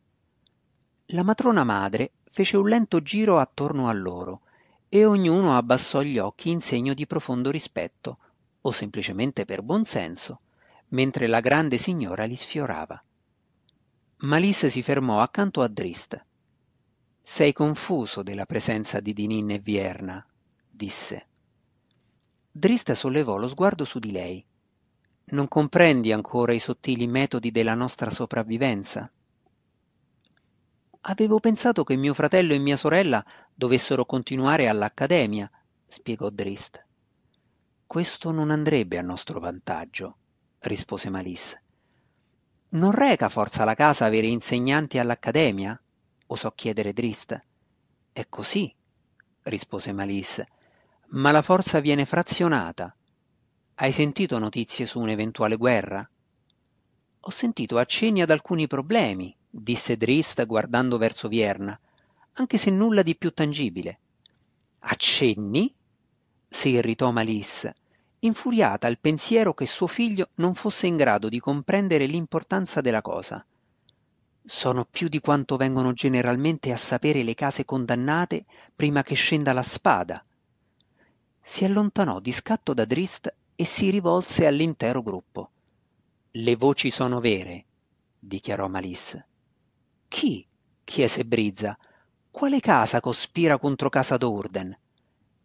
La 1.08 1.24
matrona 1.24 1.64
madre 1.64 2.12
fece 2.32 2.58
un 2.58 2.68
lento 2.68 3.02
giro 3.02 3.40
attorno 3.40 3.88
a 3.88 3.94
loro 3.94 4.42
e 4.90 5.06
ognuno 5.06 5.56
abbassò 5.56 6.02
gli 6.02 6.18
occhi 6.18 6.50
in 6.50 6.62
segno 6.62 6.94
di 6.94 7.06
profondo 7.06 7.52
rispetto, 7.52 8.18
o 8.62 8.72
semplicemente 8.72 9.46
per 9.46 9.62
buon 9.62 9.86
senso, 9.86 10.42
mentre 10.90 11.28
la 11.28 11.40
grande 11.40 11.78
signora 11.78 12.26
li 12.26 12.36
sfiorava. 12.36 13.02
Malisse 14.18 14.70
si 14.70 14.82
fermò 14.82 15.20
accanto 15.20 15.62
a 15.62 15.68
Drist. 15.68 16.26
Sei 17.22 17.54
confuso 17.54 18.24
della 18.24 18.46
presenza 18.46 19.00
di 19.00 19.14
Dinin 19.14 19.52
e 19.52 19.60
Vierna, 19.60 20.26
disse. 20.78 21.28
Drist 22.50 22.94
sollevò 22.94 23.36
lo 23.36 23.50
sguardo 23.50 23.84
su 23.84 24.00
di 24.00 24.12
lei. 24.12 24.46
Non 25.26 25.50
comprendi 25.50 26.14
ancora 26.14 26.54
i 26.54 26.60
sottili 26.60 27.06
metodi 27.06 27.52
della 27.52 27.74
nostra 27.74 28.10
sopravvivenza? 28.10 29.12
Avevo 31.02 31.40
pensato 31.40 31.84
che 31.84 31.96
mio 31.96 32.14
fratello 32.14 32.54
e 32.54 32.60
mia 32.60 32.78
sorella 32.78 33.24
dovessero 33.54 34.06
continuare 34.06 34.70
all'accademia, 34.70 35.50
spiegò 35.86 36.30
Drist. 36.30 36.86
Questo 37.86 38.32
non 38.32 38.52
andrebbe 38.52 38.98
a 38.98 39.02
nostro 39.02 39.40
vantaggio, 39.40 40.18
rispose 40.60 41.10
Malisse. 41.10 41.64
Non 42.70 42.92
reca 42.92 43.30
forza 43.30 43.64
la 43.64 43.74
casa 43.74 44.06
avere 44.06 44.28
insegnanti 44.28 45.00
all'accademia? 45.00 45.80
osò 46.28 46.52
chiedere 46.52 46.92
Drist. 46.94 47.42
È 48.12 48.26
così, 48.28 48.74
rispose 49.44 49.94
Malisse, 49.94 50.48
ma 51.10 51.32
la 51.32 51.42
forza 51.42 51.80
viene 51.80 52.06
frazionata. 52.06 52.94
Hai 53.76 53.92
sentito 53.92 54.40
notizie 54.40 54.86
su 54.86 55.00
un'eventuale 55.00 55.56
guerra? 55.56 56.10
Ho 57.22 57.30
sentito 57.30 57.78
accenni 57.78 58.22
ad 58.22 58.30
alcuni 58.30 58.68
problemi, 58.68 59.36
disse 59.50 59.96
Drist 59.98 60.46
guardando 60.46 60.98
verso 60.98 61.28
Vierna, 61.28 61.80
anche 62.34 62.58
se 62.58 62.72
nulla 62.72 63.04
di 63.04 63.16
più 63.16 63.32
tangibile. 63.32 64.00
Accenni? 64.80 65.74
si 66.50 66.70
irritò 66.70 67.12
Malisse, 67.12 67.76
infuriata 68.20 68.88
al 68.88 69.00
pensiero 69.00 69.54
che 69.54 69.66
suo 69.66 69.88
figlio 69.88 70.30
non 70.36 70.56
fosse 70.56 70.88
in 70.88 70.96
grado 70.96 71.30
di 71.30 71.40
comprendere 71.40 72.06
l'importanza 72.06 72.82
della 72.82 73.02
cosa. 73.02 73.46
Sono 74.44 74.86
più 74.86 75.10
di 75.10 75.20
quanto 75.20 75.58
vengono 75.58 75.92
generalmente 75.94 76.72
a 76.72 76.78
sapere 76.78 77.24
le 77.24 77.34
case 77.34 77.66
condannate 77.66 78.46
prima 78.76 79.04
che 79.04 79.16
scenda 79.16 79.52
la 79.52 79.62
spada. 79.62 80.24
Si 81.50 81.64
allontanò 81.64 82.20
di 82.20 82.34
scatto 82.34 82.74
da 82.74 82.84
Drist 82.84 83.34
e 83.56 83.64
si 83.64 83.90
rivolse 83.90 84.46
all'intero 84.46 85.02
gruppo. 85.02 85.50
Le 86.32 86.56
voci 86.58 86.92
sono 86.92 87.22
vere, 87.22 87.64
dichiarò 88.20 88.68
Malisse. 88.68 89.26
Chi? 90.10 90.46
chiese 90.84 91.24
Brizza. 91.24 91.76
Quale 92.30 92.60
casa 92.60 93.00
cospira 93.00 93.58
contro 93.58 93.88
casa 93.90 94.18
d'Urden? 94.18 94.78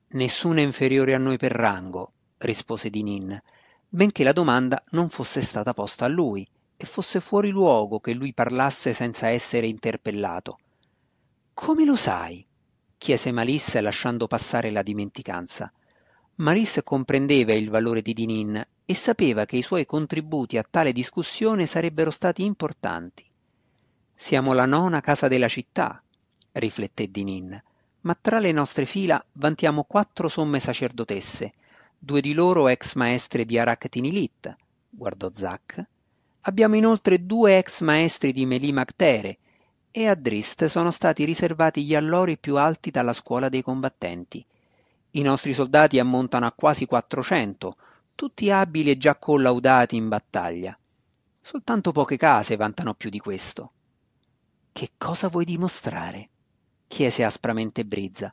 Nessuna 0.08 0.60
inferiore 0.60 1.14
a 1.14 1.18
noi 1.18 1.38
per 1.38 1.52
rango, 1.52 2.12
rispose 2.38 2.90
Dinin, 2.90 3.40
benché 3.88 4.24
la 4.24 4.32
domanda 4.32 4.82
non 4.90 5.08
fosse 5.08 5.40
stata 5.40 5.72
posta 5.72 6.06
a 6.06 6.08
lui 6.08 6.46
e 6.76 6.84
fosse 6.84 7.20
fuori 7.20 7.50
luogo 7.50 8.00
che 8.00 8.12
lui 8.12 8.34
parlasse 8.34 8.92
senza 8.92 9.28
essere 9.28 9.68
interpellato. 9.68 10.58
Come 11.54 11.84
lo 11.84 11.94
sai? 11.94 12.44
chiese 12.98 13.30
Malisse 13.30 13.80
lasciando 13.80 14.26
passare 14.26 14.70
la 14.72 14.82
dimenticanza. 14.82 15.72
Maris 16.42 16.80
comprendeva 16.82 17.52
il 17.52 17.70
valore 17.70 18.02
di 18.02 18.12
Dinin 18.12 18.60
e 18.84 18.94
sapeva 18.94 19.44
che 19.44 19.56
i 19.58 19.62
suoi 19.62 19.86
contributi 19.86 20.58
a 20.58 20.66
tale 20.68 20.90
discussione 20.90 21.66
sarebbero 21.66 22.10
stati 22.10 22.42
importanti. 22.42 23.24
Siamo 24.12 24.52
la 24.52 24.66
nona 24.66 25.00
casa 25.00 25.28
della 25.28 25.46
città, 25.46 26.02
rifletté 26.50 27.08
Dinin, 27.12 27.62
ma 28.00 28.18
tra 28.20 28.40
le 28.40 28.50
nostre 28.50 28.86
fila 28.86 29.24
vantiamo 29.34 29.84
quattro 29.84 30.26
somme 30.26 30.58
sacerdotesse, 30.58 31.52
due 31.96 32.20
di 32.20 32.32
loro 32.32 32.66
ex 32.66 32.94
maestre 32.94 33.44
di 33.44 33.56
Araktinilit, 33.56 34.56
guardò 34.90 35.30
Zac. 35.32 35.80
Abbiamo 36.40 36.74
inoltre 36.74 37.24
due 37.24 37.58
ex 37.58 37.82
maestri 37.82 38.32
di 38.32 38.46
Melimactere 38.46 39.38
e 39.92 40.08
a 40.08 40.16
Drist 40.16 40.64
sono 40.64 40.90
stati 40.90 41.22
riservati 41.24 41.84
gli 41.84 41.94
allori 41.94 42.36
più 42.36 42.56
alti 42.56 42.90
dalla 42.90 43.12
scuola 43.12 43.48
dei 43.48 43.62
combattenti. 43.62 44.44
I 45.14 45.22
nostri 45.22 45.52
soldati 45.52 45.98
ammontano 45.98 46.46
a 46.46 46.52
quasi 46.52 46.86
400, 46.86 47.76
tutti 48.14 48.50
abili 48.50 48.90
e 48.90 48.96
già 48.96 49.16
collaudati 49.16 49.96
in 49.96 50.08
battaglia. 50.08 50.78
Soltanto 51.40 51.92
poche 51.92 52.16
case 52.16 52.56
vantano 52.56 52.94
più 52.94 53.10
di 53.10 53.18
questo. 53.18 53.72
Che 54.72 54.90
cosa 54.96 55.28
vuoi 55.28 55.44
dimostrare? 55.44 56.30
chiese 56.86 57.24
aspramente 57.24 57.84
Brizza. 57.84 58.32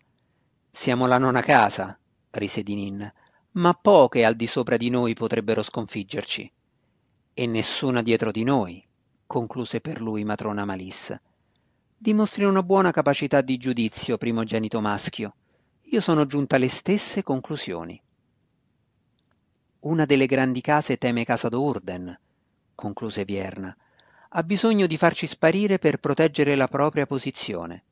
Siamo 0.69 1.05
la 1.05 1.17
nona 1.17 1.41
casa, 1.41 1.97
rise 2.31 2.63
Dinin, 2.63 3.11
ma 3.51 3.73
poche 3.73 4.23
al 4.23 4.35
di 4.35 4.47
sopra 4.47 4.77
di 4.77 4.89
noi 4.89 5.13
potrebbero 5.13 5.63
sconfiggerci. 5.63 6.51
E 7.33 7.47
nessuna 7.47 8.01
dietro 8.01 8.31
di 8.31 8.43
noi, 8.43 8.85
concluse 9.25 9.81
per 9.81 10.01
lui 10.01 10.23
matrona 10.23 10.65
Malissa. 10.65 11.21
Dimostri 11.97 12.45
una 12.45 12.63
buona 12.63 12.91
capacità 12.91 13.41
di 13.41 13.57
giudizio, 13.57 14.17
primogenito 14.17 14.79
maschio. 14.79 15.35
Io 15.91 16.01
sono 16.01 16.27
giunta 16.27 16.57
alle 16.57 16.67
stesse 16.67 17.23
conclusioni. 17.23 17.99
Una 19.79 20.05
delle 20.05 20.27
grandi 20.27 20.61
case 20.61 20.99
teme 20.99 21.25
casa 21.25 21.49
d'Urden, 21.49 22.15
concluse 22.75 23.25
Vierna. 23.25 23.75
Ha 24.29 24.43
bisogno 24.43 24.85
di 24.85 24.97
farci 24.97 25.25
sparire 25.25 25.79
per 25.79 25.97
proteggere 25.97 26.55
la 26.55 26.67
propria 26.67 27.07
posizione. 27.07 27.83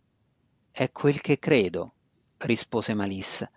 È 0.70 0.92
quel 0.92 1.22
che 1.22 1.40
credo, 1.40 1.94
rispose 2.38 2.94
Malissa. 2.94 3.50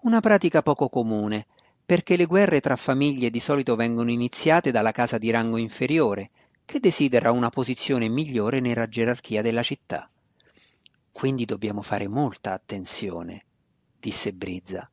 Una 0.00 0.18
pratica 0.18 0.62
poco 0.62 0.88
comune, 0.88 1.46
perché 1.84 2.16
le 2.16 2.26
guerre 2.26 2.60
tra 2.60 2.74
famiglie 2.74 3.30
di 3.30 3.38
solito 3.38 3.76
vengono 3.76 4.10
iniziate 4.10 4.72
dalla 4.72 4.90
casa 4.90 5.16
di 5.16 5.30
rango 5.30 5.58
inferiore, 5.58 6.30
che 6.64 6.80
desidera 6.80 7.30
una 7.30 7.50
posizione 7.50 8.08
migliore 8.08 8.58
nella 8.58 8.88
gerarchia 8.88 9.42
della 9.42 9.62
città. 9.62 10.10
Quindi 11.12 11.44
dobbiamo 11.44 11.82
fare 11.82 12.08
molta 12.08 12.52
attenzione 12.52 13.45
disse 14.06 14.32
Brizza. 14.32 14.88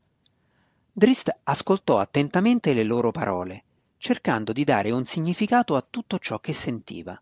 Drist 0.91 1.41
ascoltò 1.43 1.99
attentamente 1.99 2.73
le 2.73 2.83
loro 2.83 3.11
parole, 3.11 3.63
cercando 3.99 4.51
di 4.51 4.63
dare 4.63 4.89
un 4.89 5.05
significato 5.05 5.75
a 5.75 5.85
tutto 5.87 6.17
ciò 6.17 6.39
che 6.39 6.51
sentiva. 6.51 7.21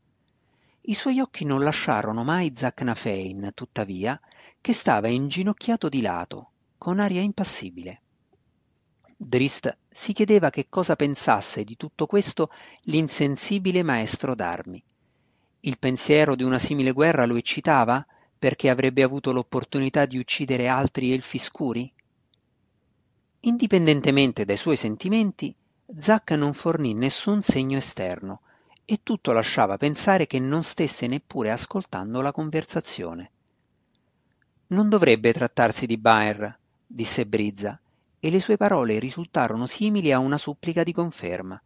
I 0.84 0.94
suoi 0.94 1.20
occhi 1.20 1.44
non 1.44 1.62
lasciarono 1.62 2.24
mai 2.24 2.54
Zacnafein, 2.56 3.52
tuttavia, 3.54 4.18
che 4.62 4.72
stava 4.72 5.10
inginocchiato 5.10 5.90
di 5.90 6.00
lato, 6.00 6.52
con 6.78 6.98
aria 6.98 7.20
impassibile. 7.20 8.02
Drist 9.18 9.78
si 9.90 10.14
chiedeva 10.14 10.50
che 10.50 10.68
cosa 10.70 10.96
pensasse 10.96 11.66
di 11.66 11.76
tutto 11.76 12.06
questo 12.06 12.52
l'insensibile 12.84 13.84
maestro 13.84 14.34
d'armi. 14.34 14.82
Il 15.60 15.78
pensiero 15.78 16.36
di 16.36 16.44
una 16.44 16.58
simile 16.58 16.94
guerra 16.94 17.26
lo 17.26 17.36
eccitava? 17.36 18.06
Perché 18.42 18.72
avrebbe 18.72 19.04
avuto 19.04 19.32
l'opportunità 19.32 20.08
di 20.08 20.18
uccidere 20.18 20.68
altri 20.68 21.14
elfi 21.14 21.38
scuri? 21.38 21.94
Indipendentemente 23.42 24.46
dai 24.46 24.58
suoi 24.58 24.78
sentimenti, 24.78 25.54
Zack 25.96 26.32
non 26.32 26.52
fornì 26.54 26.96
nessun 26.96 27.44
segno 27.44 27.78
esterno 27.78 28.42
e 28.84 29.02
tutto 29.04 29.32
lasciava 29.32 29.78
pensare 29.78 30.26
che 30.26 30.40
non 30.40 30.64
stesse 30.64 31.06
neppure 31.06 31.52
ascoltando 31.52 32.20
la 32.22 32.32
conversazione. 32.32 33.30
Non 34.70 34.90
dovrebbe 34.90 35.34
trattarsi 35.34 35.86
di 35.86 36.00
Baer, 36.00 36.58
disse 36.88 37.28
Brizza, 37.28 37.80
e 38.20 38.32
le 38.32 38.40
sue 38.40 38.58
parole 38.58 38.98
risultarono 38.98 39.68
simili 39.68 40.12
a 40.12 40.18
una 40.18 40.40
supplica 40.40 40.82
di 40.82 40.94
conferma. 40.94 41.62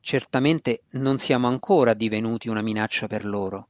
Certamente 0.00 0.84
non 0.92 1.18
siamo 1.18 1.46
ancora 1.46 1.92
divenuti 1.92 2.48
una 2.48 2.62
minaccia 2.62 3.06
per 3.06 3.26
loro. 3.26 3.68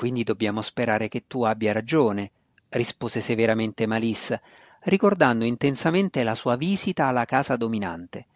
Quindi 0.00 0.22
dobbiamo 0.22 0.62
sperare 0.62 1.08
che 1.08 1.26
tu 1.26 1.42
abbia 1.42 1.74
ragione, 1.74 2.30
rispose 2.70 3.20
severamente 3.20 3.84
Malissa, 3.84 4.40
ricordando 4.84 5.44
intensamente 5.44 6.22
la 6.22 6.34
sua 6.34 6.56
visita 6.56 7.06
alla 7.06 7.26
casa 7.26 7.54
dominante. 7.56 8.26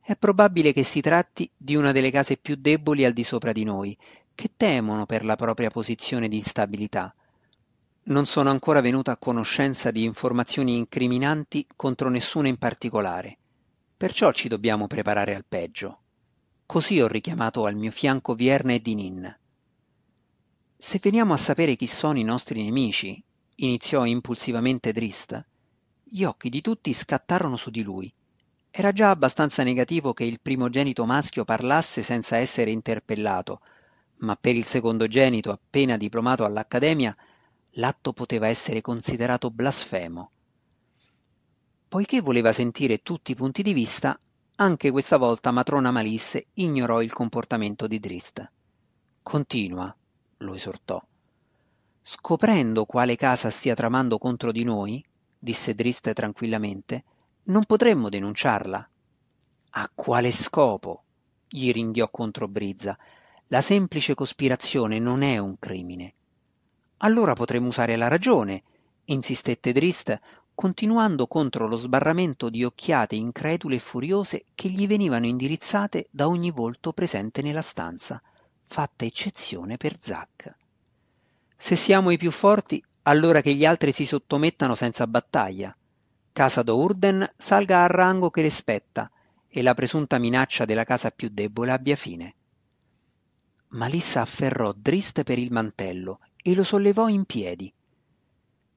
È 0.00 0.16
probabile 0.16 0.72
che 0.72 0.82
si 0.82 1.00
tratti 1.00 1.48
di 1.56 1.76
una 1.76 1.92
delle 1.92 2.10
case 2.10 2.36
più 2.36 2.56
deboli 2.56 3.04
al 3.04 3.12
di 3.12 3.22
sopra 3.22 3.52
di 3.52 3.62
noi, 3.62 3.96
che 4.34 4.50
temono 4.56 5.06
per 5.06 5.24
la 5.24 5.36
propria 5.36 5.70
posizione 5.70 6.26
di 6.26 6.38
instabilità. 6.38 7.14
Non 8.06 8.26
sono 8.26 8.50
ancora 8.50 8.80
venuta 8.80 9.12
a 9.12 9.16
conoscenza 9.16 9.92
di 9.92 10.02
informazioni 10.02 10.76
incriminanti 10.76 11.64
contro 11.76 12.08
nessuno 12.08 12.48
in 12.48 12.56
particolare. 12.56 13.38
Perciò 13.96 14.32
ci 14.32 14.48
dobbiamo 14.48 14.88
preparare 14.88 15.36
al 15.36 15.44
peggio. 15.48 16.00
Così 16.66 17.00
ho 17.00 17.06
richiamato 17.06 17.66
al 17.66 17.76
mio 17.76 17.92
fianco 17.92 18.34
Vierna 18.34 18.72
e 18.72 18.80
Dinin. 18.80 19.42
Se 20.86 20.98
veniamo 21.00 21.32
a 21.32 21.38
sapere 21.38 21.76
chi 21.76 21.86
sono 21.86 22.18
i 22.18 22.22
nostri 22.22 22.62
nemici, 22.62 23.20
iniziò 23.54 24.04
impulsivamente 24.04 24.92
Drist. 24.92 25.42
Gli 26.02 26.24
occhi 26.24 26.50
di 26.50 26.60
tutti 26.60 26.92
scattarono 26.92 27.56
su 27.56 27.70
di 27.70 27.82
lui. 27.82 28.12
Era 28.70 28.92
già 28.92 29.08
abbastanza 29.08 29.62
negativo 29.62 30.12
che 30.12 30.24
il 30.24 30.40
primogenito 30.42 31.06
maschio 31.06 31.42
parlasse 31.42 32.02
senza 32.02 32.36
essere 32.36 32.70
interpellato, 32.70 33.62
ma 34.16 34.36
per 34.36 34.56
il 34.56 34.66
secondogenito 34.66 35.50
appena 35.50 35.96
diplomato 35.96 36.44
all'Accademia 36.44 37.16
l'atto 37.76 38.12
poteva 38.12 38.48
essere 38.48 38.82
considerato 38.82 39.50
blasfemo. 39.50 40.30
Poiché 41.88 42.20
voleva 42.20 42.52
sentire 42.52 43.00
tutti 43.02 43.32
i 43.32 43.34
punti 43.34 43.62
di 43.62 43.72
vista, 43.72 44.20
anche 44.56 44.90
questa 44.90 45.16
volta 45.16 45.50
matrona 45.50 45.90
Malisse 45.90 46.48
ignorò 46.52 47.00
il 47.00 47.14
comportamento 47.14 47.86
di 47.86 47.98
Drist. 47.98 48.50
Continua, 49.22 49.96
lo 50.38 50.54
esortò. 50.54 51.02
Scoprendo 52.02 52.84
quale 52.84 53.16
casa 53.16 53.50
stia 53.50 53.74
tramando 53.74 54.18
contro 54.18 54.52
di 54.52 54.64
noi, 54.64 55.04
disse 55.38 55.74
Drist 55.74 56.12
tranquillamente, 56.12 57.04
non 57.44 57.64
potremmo 57.64 58.08
denunciarla. 58.08 58.88
A 59.70 59.90
quale 59.94 60.30
scopo? 60.30 61.02
gli 61.48 61.70
ringhiò 61.70 62.10
contro 62.10 62.48
Brizza. 62.48 62.98
La 63.48 63.60
semplice 63.60 64.14
cospirazione 64.14 64.98
non 64.98 65.22
è 65.22 65.38
un 65.38 65.58
crimine. 65.58 66.14
Allora 66.98 67.34
potremmo 67.34 67.68
usare 67.68 67.96
la 67.96 68.08
ragione, 68.08 68.62
insistette 69.04 69.72
Drist, 69.72 70.18
continuando 70.54 71.26
contro 71.26 71.66
lo 71.66 71.76
sbarramento 71.76 72.48
di 72.48 72.64
occhiate 72.64 73.14
incredule 73.14 73.76
e 73.76 73.80
furiose 73.80 74.44
che 74.54 74.68
gli 74.68 74.86
venivano 74.86 75.26
indirizzate 75.26 76.06
da 76.10 76.28
ogni 76.28 76.50
volto 76.50 76.92
presente 76.92 77.42
nella 77.42 77.62
stanza, 77.62 78.22
fatta 78.66 79.04
eccezione 79.04 79.76
per 79.76 79.96
Zack. 79.98 80.54
Se 81.56 81.76
siamo 81.76 82.10
i 82.10 82.16
più 82.16 82.30
forti, 82.30 82.82
allora 83.02 83.40
che 83.40 83.54
gli 83.54 83.64
altri 83.64 83.92
si 83.92 84.04
sottomettano 84.04 84.74
senza 84.74 85.06
battaglia. 85.06 85.74
Casa 86.32 86.62
d'Urden 86.62 87.32
salga 87.36 87.82
al 87.82 87.88
rango 87.88 88.30
che 88.30 88.42
le 88.42 88.50
spetta 88.50 89.10
e 89.48 89.62
la 89.62 89.74
presunta 89.74 90.18
minaccia 90.18 90.64
della 90.64 90.84
casa 90.84 91.10
più 91.10 91.28
debole 91.30 91.70
abbia 91.70 91.96
fine. 91.96 92.34
Malissa 93.68 94.20
afferrò 94.20 94.72
Drist 94.72 95.22
per 95.22 95.38
il 95.38 95.52
mantello 95.52 96.20
e 96.42 96.54
lo 96.54 96.64
sollevò 96.64 97.08
in 97.08 97.24
piedi. 97.24 97.72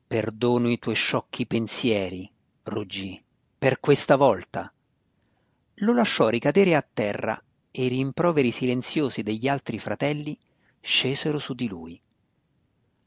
Perdono 0.07 0.69
i 0.69 0.79
tuoi 0.79 0.95
sciocchi 0.95 1.45
pensieri, 1.45 2.29
ruggì, 2.63 3.21
per 3.57 3.79
questa 3.79 4.15
volta. 4.15 4.71
Lo 5.81 5.93
lasciò 5.93 6.29
ricadere 6.29 6.75
a 6.75 6.81
terra 6.81 7.41
e 7.77 7.85
i 7.85 7.87
rimproveri 7.89 8.49
silenziosi 8.49 9.21
degli 9.21 9.47
altri 9.47 9.77
fratelli 9.77 10.37
scesero 10.81 11.37
su 11.37 11.53
di 11.53 11.67
lui. 11.67 12.01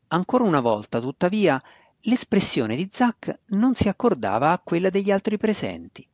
Ancora 0.08 0.44
una 0.44 0.60
volta, 0.60 1.00
tuttavia, 1.00 1.60
l'espressione 2.02 2.76
di 2.76 2.88
Zack 2.92 3.40
non 3.46 3.74
si 3.74 3.88
accordava 3.88 4.52
a 4.52 4.60
quella 4.62 4.90
degli 4.90 5.10
altri 5.10 5.36
presenti. 5.38 6.06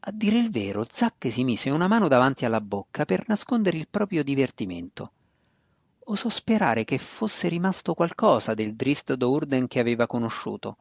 A 0.00 0.10
dire 0.12 0.38
il 0.38 0.50
vero, 0.50 0.86
Zack 0.88 1.30
si 1.30 1.44
mise 1.44 1.70
una 1.70 1.88
mano 1.88 2.08
davanti 2.08 2.44
alla 2.44 2.60
bocca 2.60 3.04
per 3.04 3.24
nascondere 3.26 3.78
il 3.78 3.88
proprio 3.88 4.22
divertimento 4.22 5.12
osò 6.10 6.28
sperare 6.28 6.84
che 6.84 6.98
fosse 6.98 7.48
rimasto 7.48 7.94
qualcosa 7.94 8.54
del 8.54 8.74
Drist 8.74 9.14
d'Urden 9.14 9.66
che 9.66 9.78
aveva 9.78 10.06
conosciuto. 10.06 10.78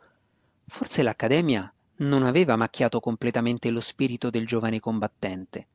Forse 0.65 1.03
l'Accademia 1.03 1.71
non 1.97 2.23
aveva 2.23 2.55
macchiato 2.55 2.99
completamente 2.99 3.69
lo 3.69 3.81
spirito 3.81 4.29
del 4.29 4.45
giovane 4.45 4.79
combattente. 4.79 5.67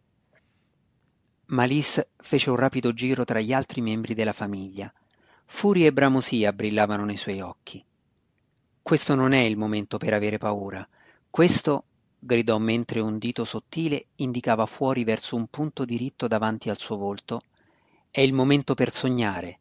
Malisse 1.53 2.13
fece 2.17 2.49
un 2.49 2.57
rapido 2.57 2.95
giro 2.95 3.27
tra 3.27 3.39
gli 3.39 3.53
altri 3.53 3.83
membri 3.83 4.15
della 4.15 4.33
famiglia. 4.33 4.91
Furia 5.45 5.87
e 5.87 5.93
bramosia 5.93 6.51
brillavano 6.51 7.05
nei 7.05 7.19
suoi 7.19 7.43
occhi. 7.43 7.85
Questo 8.81 9.15
non 9.15 9.33
è 9.33 9.41
il 9.41 9.59
momento 9.59 9.99
per 9.99 10.15
avere 10.15 10.39
paura. 10.39 10.87
Questo, 11.29 11.85
gridò 12.19 12.57
mentre 12.57 13.01
un 13.01 13.19
dito 13.19 13.45
sottile 13.45 14.07
indicava 14.17 14.65
fuori 14.65 15.05
verso 15.05 15.37
un 15.37 15.47
punto 15.49 15.85
diritto 15.85 16.27
davanti 16.27 16.71
al 16.71 16.79
suo 16.79 16.97
volto, 16.97 17.43
è 18.11 18.21
il 18.21 18.33
momento 18.33 18.73
per 18.73 18.91
sognare. 18.91 19.59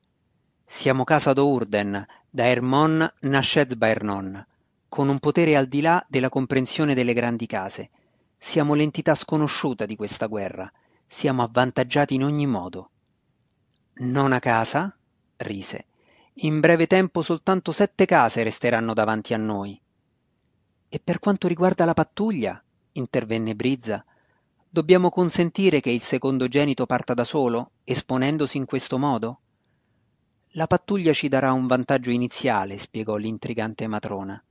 Siamo 0.65 1.03
casa 1.03 1.33
d'Urden, 1.33 2.05
da 2.29 2.45
Hermon 2.45 3.13
nasced 3.19 3.75
Baernon, 3.75 4.47
con 4.87 5.09
un 5.09 5.19
potere 5.19 5.57
al 5.57 5.67
di 5.67 5.81
là 5.81 6.01
della 6.07 6.29
comprensione 6.29 6.93
delle 6.93 7.13
grandi 7.13 7.47
case. 7.47 7.89
Siamo 8.37 8.75
l'entità 8.75 9.13
sconosciuta 9.13 9.85
di 9.85 9.97
questa 9.97 10.27
guerra. 10.27 10.71
Siamo 11.13 11.43
avvantaggiati 11.43 12.15
in 12.15 12.23
ogni 12.23 12.47
modo. 12.47 12.91
Non 13.95 14.31
a 14.31 14.39
casa? 14.39 14.97
rise. 15.35 15.87
In 16.35 16.61
breve 16.61 16.87
tempo 16.87 17.21
soltanto 17.21 17.73
sette 17.73 18.05
case 18.05 18.43
resteranno 18.43 18.93
davanti 18.93 19.33
a 19.33 19.37
noi. 19.37 19.79
E 20.87 20.99
per 21.03 21.19
quanto 21.19 21.49
riguarda 21.49 21.83
la 21.83 21.93
pattuglia? 21.93 22.63
intervenne 22.93 23.55
Brizza, 23.55 24.05
Dobbiamo 24.69 25.09
consentire 25.09 25.81
che 25.81 25.91
il 25.91 26.01
secondogenito 26.01 26.85
parta 26.85 27.13
da 27.13 27.25
solo, 27.25 27.71
esponendosi 27.83 28.55
in 28.55 28.63
questo 28.63 28.97
modo? 28.97 29.41
La 30.51 30.65
pattuglia 30.65 31.11
ci 31.11 31.27
darà 31.27 31.51
un 31.51 31.67
vantaggio 31.67 32.09
iniziale, 32.09 32.77
spiegò 32.77 33.17
l'intrigante 33.17 33.85
matrona. 33.85 34.41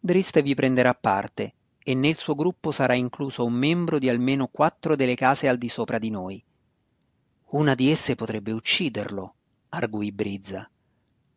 Drist 0.00 0.42
vi 0.42 0.56
prenderà 0.56 0.92
parte 0.92 1.54
e 1.88 1.94
nel 1.94 2.18
suo 2.18 2.34
gruppo 2.34 2.70
sarà 2.70 2.92
incluso 2.92 3.46
un 3.46 3.54
membro 3.54 3.98
di 3.98 4.10
almeno 4.10 4.48
quattro 4.48 4.94
delle 4.94 5.14
case 5.14 5.48
al 5.48 5.56
di 5.56 5.70
sopra 5.70 5.96
di 5.96 6.10
noi. 6.10 6.44
Una 7.52 7.74
di 7.74 7.90
esse 7.90 8.14
potrebbe 8.14 8.52
ucciderlo, 8.52 9.34
arguì 9.70 10.12
Brizza. 10.12 10.68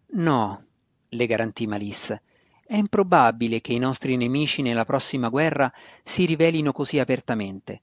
No, 0.07 0.61
le 1.07 1.25
garantì 1.25 1.67
Malisse. 1.67 2.23
È 2.67 2.75
improbabile 2.75 3.61
che 3.61 3.71
i 3.71 3.77
nostri 3.77 4.17
nemici 4.17 4.61
nella 4.61 4.83
prossima 4.83 5.29
guerra 5.29 5.71
si 6.03 6.25
rivelino 6.25 6.73
così 6.73 6.99
apertamente. 6.99 7.81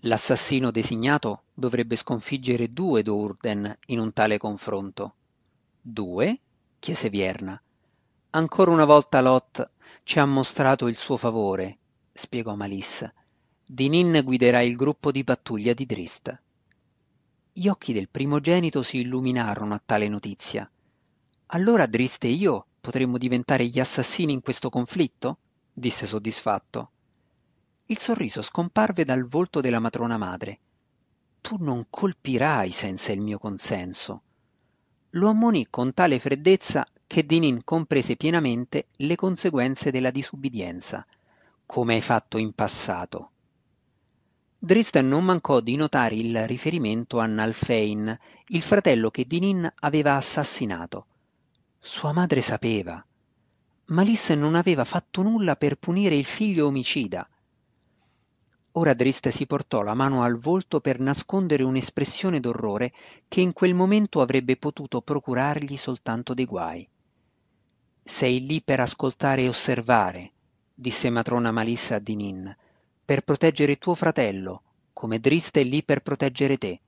L'assassino 0.00 0.72
designato 0.72 1.44
dovrebbe 1.54 1.94
sconfiggere 1.94 2.66
due 2.66 3.04
Dourden 3.04 3.78
in 3.86 4.00
un 4.00 4.12
tale 4.12 4.38
confronto. 4.38 5.14
Due? 5.80 6.40
chiese 6.80 7.08
Vierna. 7.08 7.62
Ancora 8.30 8.72
una 8.72 8.86
volta 8.86 9.20
Lot 9.20 9.70
ci 10.02 10.18
ha 10.18 10.26
mostrato 10.26 10.88
il 10.88 10.96
suo 10.96 11.16
favore, 11.16 11.78
spiegò 12.22 12.54
Malissa. 12.54 13.12
Dinin 13.66 14.20
guiderà 14.22 14.60
il 14.60 14.76
gruppo 14.76 15.10
di 15.10 15.24
pattuglia 15.24 15.74
di 15.74 15.86
Drist. 15.86 16.40
Gli 17.52 17.66
occhi 17.66 17.92
del 17.92 18.08
primogenito 18.08 18.82
si 18.82 18.98
illuminarono 19.00 19.74
a 19.74 19.82
tale 19.84 20.08
notizia. 20.08 20.70
Allora 21.46 21.86
Drist 21.86 22.22
e 22.24 22.28
io 22.28 22.66
potremmo 22.80 23.18
diventare 23.18 23.66
gli 23.66 23.80
assassini 23.80 24.32
in 24.32 24.40
questo 24.40 24.70
conflitto? 24.70 25.38
disse 25.72 26.06
soddisfatto. 26.06 26.90
Il 27.86 27.98
sorriso 27.98 28.40
scomparve 28.40 29.04
dal 29.04 29.26
volto 29.26 29.60
della 29.60 29.80
matrona 29.80 30.16
madre. 30.16 30.60
Tu 31.40 31.56
non 31.58 31.86
colpirai 31.90 32.70
senza 32.70 33.10
il 33.10 33.20
mio 33.20 33.38
consenso. 33.38 34.22
Lo 35.10 35.28
ammonì 35.28 35.66
con 35.68 35.92
tale 35.92 36.20
freddezza 36.20 36.86
che 37.04 37.26
Dinin 37.26 37.62
comprese 37.64 38.14
pienamente 38.16 38.86
le 38.98 39.16
conseguenze 39.16 39.90
della 39.90 40.10
disubbidienza, 40.10 41.04
come 41.72 41.94
hai 41.94 42.02
fatto 42.02 42.36
in 42.36 42.52
passato. 42.52 43.30
Dresden 44.58 45.08
non 45.08 45.24
mancò 45.24 45.60
di 45.60 45.74
notare 45.76 46.16
il 46.16 46.46
riferimento 46.46 47.18
a 47.18 47.24
Nalfein, 47.24 48.14
il 48.48 48.60
fratello 48.60 49.10
che 49.10 49.26
Dinin 49.26 49.72
aveva 49.80 50.14
assassinato. 50.14 51.06
Sua 51.80 52.12
madre 52.12 52.42
sapeva. 52.42 53.02
Malisse 53.86 54.34
non 54.34 54.54
aveva 54.54 54.84
fatto 54.84 55.22
nulla 55.22 55.56
per 55.56 55.76
punire 55.76 56.14
il 56.14 56.26
figlio 56.26 56.66
omicida. 56.66 57.26
Ora 58.72 58.92
Drist 58.92 59.30
si 59.30 59.46
portò 59.46 59.80
la 59.80 59.94
mano 59.94 60.22
al 60.22 60.38
volto 60.38 60.78
per 60.82 61.00
nascondere 61.00 61.62
un'espressione 61.62 62.38
d'orrore 62.38 62.92
che 63.28 63.40
in 63.40 63.54
quel 63.54 63.72
momento 63.72 64.20
avrebbe 64.20 64.58
potuto 64.58 65.00
procurargli 65.00 65.78
soltanto 65.78 66.34
dei 66.34 66.44
guai. 66.44 66.86
Sei 68.04 68.44
lì 68.44 68.60
per 68.60 68.80
ascoltare 68.80 69.44
e 69.44 69.48
osservare, 69.48 70.32
disse 70.74 71.10
matrona 71.10 71.50
Malissa 71.50 71.96
a 71.96 71.98
Dinin, 71.98 72.54
per 73.04 73.22
proteggere 73.22 73.78
tuo 73.78 73.94
fratello, 73.94 74.62
come 74.92 75.18
Drist 75.18 75.58
è 75.58 75.64
lì 75.64 75.82
per 75.82 76.00
proteggere 76.00 76.58
te. 76.58 76.80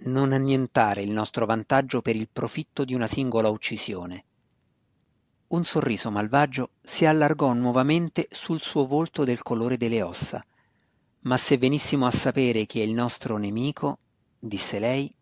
Non 0.00 0.32
annientare 0.32 1.02
il 1.02 1.10
nostro 1.10 1.46
vantaggio 1.46 2.00
per 2.00 2.16
il 2.16 2.28
profitto 2.32 2.84
di 2.84 2.94
una 2.94 3.06
singola 3.06 3.48
uccisione. 3.48 4.24
Un 5.48 5.64
sorriso 5.64 6.10
malvagio 6.10 6.70
si 6.80 7.06
allargò 7.06 7.52
nuovamente 7.52 8.28
sul 8.30 8.60
suo 8.60 8.86
volto 8.86 9.24
del 9.24 9.42
colore 9.42 9.76
delle 9.76 10.02
ossa 10.02 10.44
ma 11.20 11.36
se 11.36 11.58
venissimo 11.58 12.06
a 12.06 12.10
sapere 12.10 12.64
chi 12.66 12.80
è 12.80 12.84
il 12.84 12.92
nostro 12.92 13.36
nemico, 13.36 13.98
disse 14.38 14.78
lei, 14.78 15.12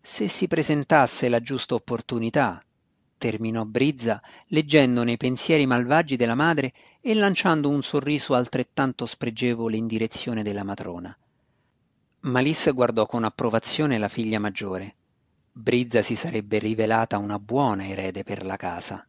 se 0.00 0.28
si 0.28 0.46
presentasse 0.46 1.28
la 1.28 1.40
giusta 1.40 1.74
opportunità, 1.74 2.62
terminò 3.20 3.66
Brizza, 3.66 4.22
leggendo 4.46 5.02
nei 5.04 5.18
pensieri 5.18 5.66
malvagi 5.66 6.16
della 6.16 6.34
madre 6.34 6.72
e 7.02 7.14
lanciando 7.14 7.68
un 7.68 7.82
sorriso 7.82 8.32
altrettanto 8.32 9.04
spregevole 9.04 9.76
in 9.76 9.86
direzione 9.86 10.42
della 10.42 10.64
matrona. 10.64 11.14
Malissa 12.20 12.70
guardò 12.70 13.04
con 13.04 13.24
approvazione 13.24 13.98
la 13.98 14.08
figlia 14.08 14.38
maggiore. 14.38 14.94
Brizza 15.52 16.00
si 16.00 16.16
sarebbe 16.16 16.58
rivelata 16.58 17.18
una 17.18 17.38
buona 17.38 17.86
erede 17.86 18.24
per 18.24 18.42
la 18.42 18.56
casa. 18.56 19.06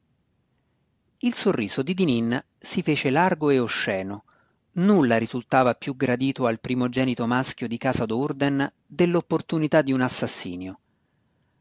Il 1.19 1.33
sorriso 1.33 1.81
di 1.81 1.93
Dinin 1.93 2.43
si 2.57 2.81
fece 2.81 3.11
largo 3.11 3.49
e 3.49 3.59
osceno. 3.59 4.25
Nulla 4.73 5.17
risultava 5.17 5.73
più 5.73 5.95
gradito 5.95 6.47
al 6.47 6.59
primogenito 6.59 7.25
maschio 7.27 7.67
di 7.67 7.77
casa 7.77 8.05
d'Urden 8.05 8.69
dell'opportunità 8.85 9.81
di 9.81 9.93
un 9.93 10.01
assassinio. 10.01 10.79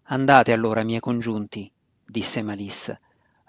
Andate 0.04 0.52
allora, 0.52 0.82
miei 0.82 0.98
congiunti, 0.98 1.70
disse 2.10 2.42
Malisse. 2.42 3.00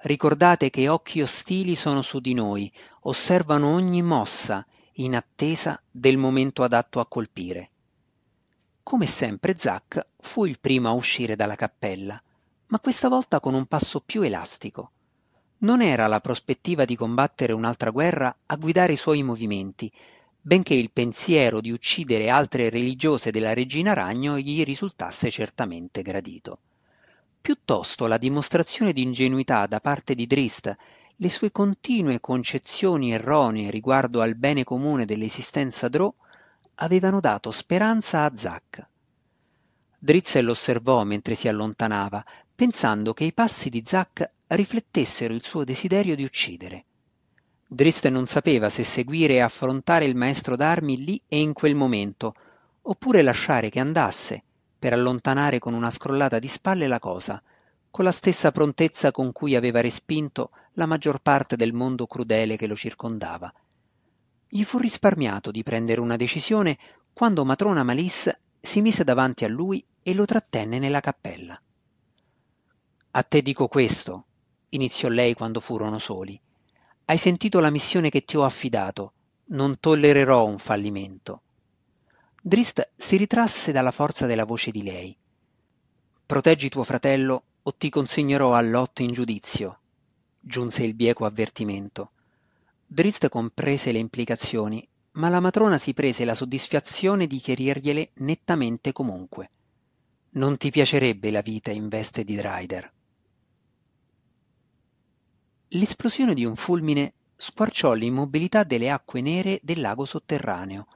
Ricordate 0.03 0.69
che 0.69 0.87
occhi 0.87 1.21
ostili 1.21 1.75
sono 1.75 2.01
su 2.01 2.19
di 2.19 2.33
noi, 2.33 2.71
osservano 3.01 3.73
ogni 3.73 4.01
mossa, 4.01 4.65
in 4.95 5.15
attesa 5.15 5.81
del 5.89 6.17
momento 6.17 6.63
adatto 6.63 6.99
a 6.99 7.07
colpire. 7.07 7.69
Come 8.83 9.05
sempre 9.05 9.57
Zack 9.57 10.07
fu 10.19 10.45
il 10.45 10.59
primo 10.59 10.89
a 10.89 10.93
uscire 10.93 11.35
dalla 11.35 11.55
cappella, 11.55 12.21
ma 12.67 12.79
questa 12.79 13.09
volta 13.09 13.39
con 13.39 13.53
un 13.53 13.65
passo 13.65 14.01
più 14.01 14.21
elastico. 14.21 14.91
Non 15.59 15.81
era 15.81 16.07
la 16.07 16.19
prospettiva 16.19 16.85
di 16.85 16.95
combattere 16.95 17.53
un'altra 17.53 17.91
guerra 17.91 18.35
a 18.47 18.55
guidare 18.55 18.93
i 18.93 18.97
suoi 18.97 19.21
movimenti, 19.23 19.91
benché 20.39 20.73
il 20.73 20.89
pensiero 20.91 21.61
di 21.61 21.71
uccidere 21.71 22.29
altre 22.29 22.69
religiose 22.69 23.29
della 23.29 23.53
regina 23.53 23.93
ragno 23.93 24.37
gli 24.37 24.63
risultasse 24.63 25.29
certamente 25.29 26.01
gradito. 26.01 26.59
Piuttosto 27.41 28.05
la 28.05 28.17
dimostrazione 28.17 28.93
di 28.93 29.01
ingenuità 29.01 29.65
da 29.65 29.79
parte 29.79 30.13
di 30.13 30.27
Drist, 30.27 30.77
le 31.15 31.29
sue 31.29 31.51
continue 31.51 32.19
concezioni 32.19 33.13
erronee 33.13 33.71
riguardo 33.71 34.21
al 34.21 34.35
bene 34.35 34.63
comune 34.63 35.05
dell'esistenza 35.05 35.89
Drò, 35.89 36.13
avevano 36.75 37.19
dato 37.19 37.49
speranza 37.49 38.23
a 38.25 38.31
Zack. 38.35 38.87
Drizzt 39.97 40.35
l'osservò 40.35 41.03
mentre 41.03 41.33
si 41.33 41.47
allontanava, 41.47 42.23
pensando 42.53 43.13
che 43.13 43.23
i 43.23 43.33
passi 43.33 43.69
di 43.69 43.83
Zack 43.83 44.31
riflettessero 44.47 45.33
il 45.33 45.43
suo 45.43 45.63
desiderio 45.63 46.15
di 46.15 46.23
uccidere. 46.23 46.85
Drist 47.67 48.07
non 48.09 48.27
sapeva 48.27 48.69
se 48.69 48.83
seguire 48.83 49.33
e 49.33 49.39
affrontare 49.39 50.05
il 50.05 50.15
maestro 50.15 50.55
d'armi 50.55 51.03
lì 51.03 51.21
e 51.27 51.39
in 51.39 51.53
quel 51.53 51.73
momento, 51.73 52.35
oppure 52.83 53.23
lasciare 53.23 53.69
che 53.69 53.79
andasse, 53.79 54.43
per 54.81 54.93
allontanare 54.93 55.59
con 55.59 55.75
una 55.75 55.91
scrollata 55.91 56.39
di 56.39 56.47
spalle 56.47 56.87
la 56.87 56.97
cosa, 56.97 57.39
con 57.91 58.03
la 58.03 58.11
stessa 58.11 58.49
prontezza 58.49 59.11
con 59.11 59.31
cui 59.31 59.55
aveva 59.55 59.79
respinto 59.79 60.49
la 60.73 60.87
maggior 60.87 61.19
parte 61.21 61.55
del 61.55 61.71
mondo 61.71 62.07
crudele 62.07 62.55
che 62.55 62.65
lo 62.65 62.75
circondava. 62.75 63.53
Gli 64.47 64.63
fu 64.63 64.79
risparmiato 64.79 65.51
di 65.51 65.61
prendere 65.61 66.01
una 66.01 66.15
decisione 66.15 66.79
quando 67.13 67.45
matrona 67.45 67.83
Malisse 67.83 68.39
si 68.59 68.81
mise 68.81 69.03
davanti 69.03 69.45
a 69.45 69.49
lui 69.49 69.85
e 70.01 70.15
lo 70.15 70.25
trattenne 70.25 70.79
nella 70.79 70.99
cappella. 70.99 71.61
A 73.11 73.21
te 73.21 73.41
dico 73.43 73.67
questo, 73.67 74.25
iniziò 74.69 75.09
lei 75.09 75.35
quando 75.35 75.59
furono 75.59 75.99
soli. 75.99 76.41
Hai 77.05 77.17
sentito 77.19 77.59
la 77.59 77.69
missione 77.69 78.09
che 78.09 78.23
ti 78.23 78.35
ho 78.35 78.43
affidato. 78.43 79.13
Non 79.51 79.79
tollererò 79.79 80.43
un 80.43 80.57
fallimento. 80.57 81.43
Drist 82.43 82.93
si 82.95 83.17
ritrasse 83.17 83.71
dalla 83.71 83.91
forza 83.91 84.25
della 84.25 84.45
voce 84.45 84.71
di 84.71 84.81
lei. 84.81 85.15
Proteggi 86.25 86.69
tuo 86.69 86.83
fratello 86.83 87.43
o 87.61 87.75
ti 87.75 87.91
consegnerò 87.91 88.55
a 88.55 88.61
Lot 88.61 89.01
in 89.01 89.11
giudizio, 89.11 89.79
giunse 90.39 90.83
il 90.83 90.95
bieco 90.95 91.25
avvertimento. 91.25 92.13
Drist 92.87 93.29
comprese 93.29 93.91
le 93.91 93.99
implicazioni, 93.99 94.85
ma 95.11 95.29
la 95.29 95.39
matrona 95.39 95.77
si 95.77 95.93
prese 95.93 96.25
la 96.25 96.33
soddisfazione 96.33 97.27
di 97.27 97.37
chiarirgliele 97.37 98.09
nettamente 98.15 98.91
comunque. 98.91 99.51
Non 100.31 100.57
ti 100.57 100.71
piacerebbe 100.71 101.29
la 101.29 101.41
vita 101.41 101.69
in 101.69 101.89
veste 101.89 102.23
di 102.23 102.35
Dryder. 102.35 102.91
L'esplosione 105.67 106.33
di 106.33 106.43
un 106.43 106.55
fulmine 106.55 107.13
squarciò 107.35 107.93
l'immobilità 107.93 108.63
delle 108.63 108.89
acque 108.89 109.21
nere 109.21 109.59
del 109.61 109.79
lago 109.79 110.05
sotterraneo, 110.05 110.87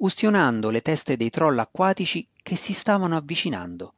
ustionando 0.00 0.70
le 0.70 0.80
teste 0.80 1.16
dei 1.16 1.30
troll 1.30 1.58
acquatici 1.58 2.26
che 2.42 2.56
si 2.56 2.72
stavano 2.72 3.16
avvicinando. 3.16 3.94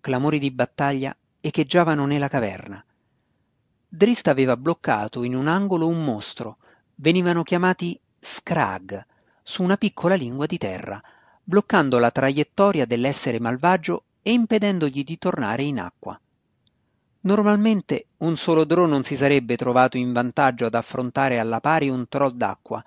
Clamori 0.00 0.38
di 0.38 0.50
battaglia 0.50 1.16
echeggiavano 1.40 2.06
nella 2.06 2.28
caverna. 2.28 2.84
Drist 3.88 4.28
aveva 4.28 4.56
bloccato 4.56 5.22
in 5.22 5.34
un 5.34 5.48
angolo 5.48 5.88
un 5.88 6.04
mostro, 6.04 6.58
venivano 6.96 7.42
chiamati 7.42 7.98
Scrag, 8.20 9.04
su 9.42 9.62
una 9.62 9.76
piccola 9.76 10.14
lingua 10.14 10.46
di 10.46 10.58
terra, 10.58 11.00
bloccando 11.42 11.98
la 11.98 12.10
traiettoria 12.10 12.84
dell'essere 12.84 13.40
malvagio 13.40 14.04
e 14.22 14.32
impedendogli 14.32 15.02
di 15.02 15.18
tornare 15.18 15.62
in 15.62 15.80
acqua. 15.80 16.18
Normalmente 17.20 18.06
un 18.18 18.36
solo 18.36 18.64
drò 18.64 18.86
non 18.86 19.02
si 19.02 19.16
sarebbe 19.16 19.56
trovato 19.56 19.96
in 19.96 20.12
vantaggio 20.12 20.66
ad 20.66 20.74
affrontare 20.74 21.38
alla 21.40 21.60
pari 21.60 21.88
un 21.88 22.06
troll 22.08 22.32
d'acqua, 22.32 22.82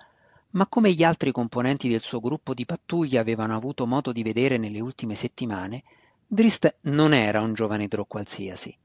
ma 0.52 0.66
come 0.66 0.92
gli 0.92 1.04
altri 1.04 1.30
componenti 1.30 1.88
del 1.88 2.00
suo 2.00 2.20
gruppo 2.20 2.54
di 2.54 2.64
pattuglia 2.64 3.20
avevano 3.20 3.54
avuto 3.54 3.86
modo 3.86 4.10
di 4.10 4.22
vedere 4.22 4.56
nelle 4.56 4.80
ultime 4.80 5.14
settimane, 5.14 5.84
Drist 6.26 6.78
non 6.82 7.12
era 7.12 7.40
un 7.40 7.54
giovane 7.54 7.86
drò 7.86 8.04
qualsiasi. 8.04 8.76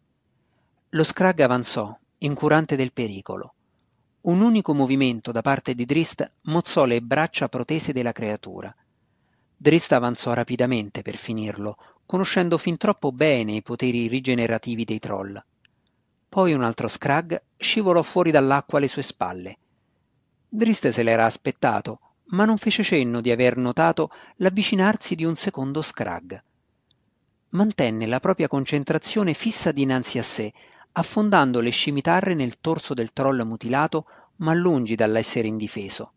Lo 0.90 1.04
Scrag 1.04 1.40
avanzò, 1.40 1.98
incurante 2.20 2.76
del 2.76 2.94
pericolo. 2.94 3.54
Un 4.22 4.42
unico 4.42 4.74
movimento 4.74 5.32
da 5.32 5.42
parte 5.42 5.74
di 5.74 5.86
Drist 5.86 6.32
mozzò 6.44 6.86
le 6.86 7.02
braccia 7.02 7.50
protese 7.50 7.94
della 7.94 8.12
creatura. 8.12 8.74
Drist 9.58 9.92
avanzò 9.92 10.34
rapidamente 10.34 11.02
per 11.02 11.18
finirlo, 11.18 11.78
conoscendo 12.06 12.58
fin 12.58 12.78
troppo 12.78 13.12
bene 13.12 13.54
i 13.54 13.62
poteri 13.62 14.08
rigenerativi 14.08 14.84
dei 14.84 15.00
troll. 15.00 15.44
Poi 16.30 16.54
un 16.54 16.64
altro 16.64 16.88
Scrag 16.88 17.42
scivolò 17.58 18.02
fuori 18.02 18.30
dall'acqua 18.32 18.78
alle 18.78 18.88
sue 18.88 19.02
spalle 19.02 19.58
Drist 20.56 20.88
se 20.88 21.04
l'era 21.04 21.26
aspettato, 21.26 22.00
ma 22.28 22.46
non 22.46 22.58
fece 22.58 22.82
cenno 22.82 23.20
di 23.20 23.30
aver 23.30 23.58
notato 23.58 24.10
l'avvicinarsi 24.38 25.14
di 25.14 25.26
un 25.26 25.36
secondo 25.36 25.82
Scrag. 25.82 26.42
Mantenne 27.50 28.06
la 28.06 28.22
propria 28.22 28.48
concentrazione 28.48 29.34
fissa 29.34 29.74
dinanzi 29.74 30.18
a 30.18 30.24
sé, 30.24 30.54
affondando 30.94 31.60
le 31.60 31.72
scimitarre 31.72 32.36
nel 32.36 32.62
torso 32.62 32.94
del 32.94 33.12
troll 33.12 33.42
mutilato, 33.46 34.06
ma 34.38 34.54
lungi 34.54 34.96
dall'essere 34.96 35.50
indifeso. 35.50 36.14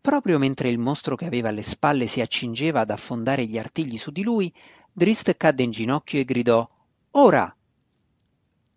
Proprio 0.00 0.38
mentre 0.38 0.68
il 0.68 0.78
mostro 0.78 1.16
che 1.16 1.26
aveva 1.26 1.48
alle 1.48 1.62
spalle 1.62 2.06
si 2.06 2.20
accingeva 2.20 2.78
ad 2.78 2.90
affondare 2.90 3.44
gli 3.44 3.58
artigli 3.58 3.98
su 3.98 4.12
di 4.12 4.22
lui, 4.22 4.54
Drist 4.92 5.36
cadde 5.36 5.64
in 5.64 5.72
ginocchio 5.72 6.20
e 6.20 6.24
gridò 6.24 6.68
Ora! 7.12 7.52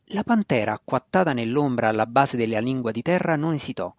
La 0.06 0.24
pantera, 0.24 0.74
acquattata 0.74 1.34
nell'ombra 1.34 1.90
alla 1.90 2.08
base 2.08 2.36
della 2.36 2.60
lingua 2.60 2.90
di 2.90 3.04
terra, 3.04 3.36
non 3.36 3.54
esitò 3.54 3.94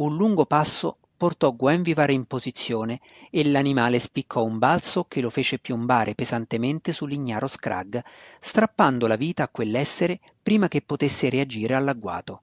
un 0.00 0.16
lungo 0.16 0.46
passo 0.46 0.96
portò 1.14 1.52
Guenvivare 1.52 2.14
in 2.14 2.24
posizione 2.24 3.00
e 3.30 3.46
l'animale 3.46 3.98
spiccò 3.98 4.42
un 4.42 4.56
balzo 4.56 5.04
che 5.04 5.20
lo 5.20 5.28
fece 5.28 5.58
piombare 5.58 6.14
pesantemente 6.14 6.92
sull'ignaro 6.92 7.46
Scrag, 7.46 8.02
strappando 8.40 9.06
la 9.06 9.16
vita 9.16 9.42
a 9.42 9.48
quell'essere 9.48 10.18
prima 10.42 10.68
che 10.68 10.80
potesse 10.80 11.28
reagire 11.28 11.74
all'agguato. 11.74 12.40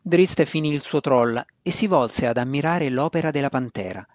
Drist 0.00 0.44
finì 0.44 0.72
il 0.72 0.82
suo 0.82 1.00
troll 1.00 1.44
e 1.60 1.70
si 1.72 1.88
volse 1.88 2.26
ad 2.26 2.36
ammirare 2.36 2.88
l'opera 2.88 3.32
della 3.32 3.50
pantera. 3.50 4.06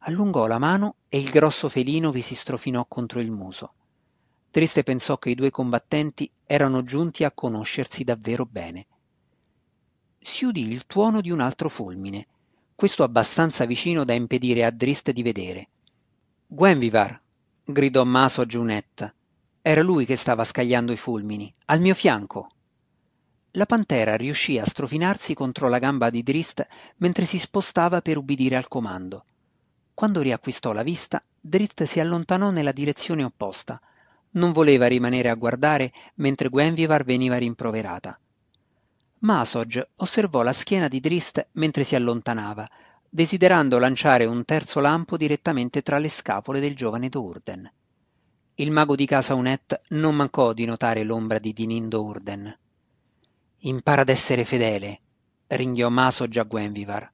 Allungò 0.00 0.46
la 0.46 0.58
mano 0.58 0.96
e 1.08 1.18
il 1.18 1.30
grosso 1.30 1.70
felino 1.70 2.10
vi 2.10 2.20
si 2.20 2.34
strofinò 2.34 2.84
contro 2.86 3.20
il 3.20 3.30
muso. 3.30 3.72
Drist 4.50 4.82
pensò 4.82 5.16
che 5.16 5.30
i 5.30 5.34
due 5.34 5.50
combattenti 5.50 6.30
erano 6.44 6.84
giunti 6.84 7.24
a 7.24 7.32
conoscersi 7.32 8.04
davvero 8.04 8.44
bene 8.44 8.86
si 10.26 10.44
udì 10.44 10.68
il 10.68 10.86
tuono 10.86 11.20
di 11.20 11.30
un 11.30 11.38
altro 11.38 11.68
fulmine, 11.68 12.26
questo 12.74 13.04
abbastanza 13.04 13.64
vicino 13.64 14.04
da 14.04 14.12
impedire 14.12 14.64
a 14.64 14.70
Drist 14.72 15.12
di 15.12 15.22
vedere. 15.22 15.68
Guenvivar! 16.48 17.18
gridò 17.64 18.02
Maso 18.02 18.40
a 18.40 18.44
Giunetta. 18.44 19.14
Era 19.62 19.82
lui 19.82 20.04
che 20.04 20.16
stava 20.16 20.42
scagliando 20.42 20.90
i 20.90 20.96
fulmini, 20.96 21.50
al 21.66 21.80
mio 21.80 21.94
fianco. 21.94 22.48
La 23.52 23.66
pantera 23.66 24.16
riuscì 24.16 24.58
a 24.58 24.66
strofinarsi 24.66 25.32
contro 25.32 25.68
la 25.68 25.78
gamba 25.78 26.10
di 26.10 26.24
Drist 26.24 26.66
mentre 26.96 27.24
si 27.24 27.38
spostava 27.38 28.02
per 28.02 28.18
ubbidire 28.18 28.56
al 28.56 28.66
comando. 28.66 29.24
Quando 29.94 30.22
riacquistò 30.22 30.72
la 30.72 30.82
vista, 30.82 31.22
Drist 31.40 31.84
si 31.84 32.00
allontanò 32.00 32.50
nella 32.50 32.72
direzione 32.72 33.22
opposta. 33.22 33.80
Non 34.30 34.50
voleva 34.50 34.88
rimanere 34.88 35.30
a 35.30 35.34
guardare 35.34 35.92
mentre 36.16 36.48
Guenvivar 36.48 37.04
veniva 37.04 37.38
rimproverata. 37.38 38.18
Masog 39.26 39.88
osservò 39.96 40.42
la 40.42 40.52
schiena 40.52 40.86
di 40.86 41.00
Drist 41.00 41.48
mentre 41.54 41.82
si 41.82 41.96
allontanava, 41.96 42.64
desiderando 43.10 43.76
lanciare 43.80 44.24
un 44.24 44.44
terzo 44.44 44.78
lampo 44.78 45.16
direttamente 45.16 45.82
tra 45.82 45.98
le 45.98 46.08
scapole 46.08 46.60
del 46.60 46.76
giovane 46.76 47.08
Dourden. 47.08 47.68
Il 48.54 48.70
mago 48.70 48.94
di 48.94 49.04
casa 49.04 49.34
Unet 49.34 49.80
non 49.88 50.14
mancò 50.14 50.52
di 50.52 50.64
notare 50.64 51.02
l'ombra 51.02 51.40
di 51.40 51.52
Dinin 51.52 51.88
Dourden. 51.88 52.56
Impara 53.62 54.02
ad 54.02 54.10
essere 54.10 54.44
fedele, 54.44 55.00
ringhiò 55.48 55.88
Masog 55.88 56.36
a 56.36 56.44
Gwenvivar. 56.44 57.12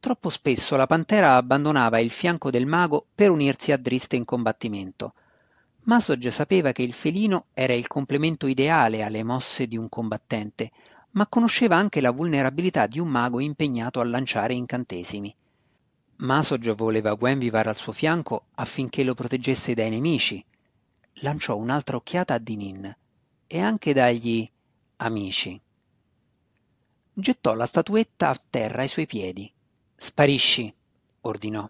Troppo 0.00 0.30
spesso 0.30 0.74
la 0.74 0.86
pantera 0.86 1.36
abbandonava 1.36 2.00
il 2.00 2.10
fianco 2.10 2.50
del 2.50 2.66
mago 2.66 3.06
per 3.14 3.30
unirsi 3.30 3.70
a 3.70 3.76
Drist 3.76 4.14
in 4.14 4.24
combattimento. 4.24 5.14
Masog 5.82 6.26
sapeva 6.26 6.72
che 6.72 6.82
il 6.82 6.92
felino 6.92 7.46
era 7.54 7.72
il 7.72 7.86
complemento 7.86 8.48
ideale 8.48 9.04
alle 9.04 9.22
mosse 9.22 9.68
di 9.68 9.76
un 9.76 9.88
combattente, 9.88 10.72
ma 11.12 11.26
conosceva 11.26 11.76
anche 11.76 12.00
la 12.00 12.10
vulnerabilità 12.10 12.86
di 12.86 12.98
un 12.98 13.08
mago 13.08 13.40
impegnato 13.40 14.00
a 14.00 14.04
lanciare 14.04 14.54
incantesimi. 14.54 15.34
Masog 16.16 16.74
voleva 16.74 17.14
Gwenvivar 17.14 17.66
al 17.66 17.76
suo 17.76 17.92
fianco 17.92 18.44
affinché 18.54 19.02
lo 19.02 19.14
proteggesse 19.14 19.74
dai 19.74 19.90
nemici. 19.90 20.44
Lanciò 21.22 21.56
un'altra 21.56 21.96
occhiata 21.96 22.34
a 22.34 22.38
Dinin 22.38 22.96
e 23.46 23.60
anche 23.60 23.92
dagli 23.92 24.48
amici. 24.96 25.60
Gettò 27.12 27.54
la 27.54 27.66
statuetta 27.66 28.28
a 28.28 28.40
terra 28.48 28.82
ai 28.82 28.88
suoi 28.88 29.06
piedi. 29.06 29.50
Sparisci, 29.96 30.72
ordinò. 31.22 31.68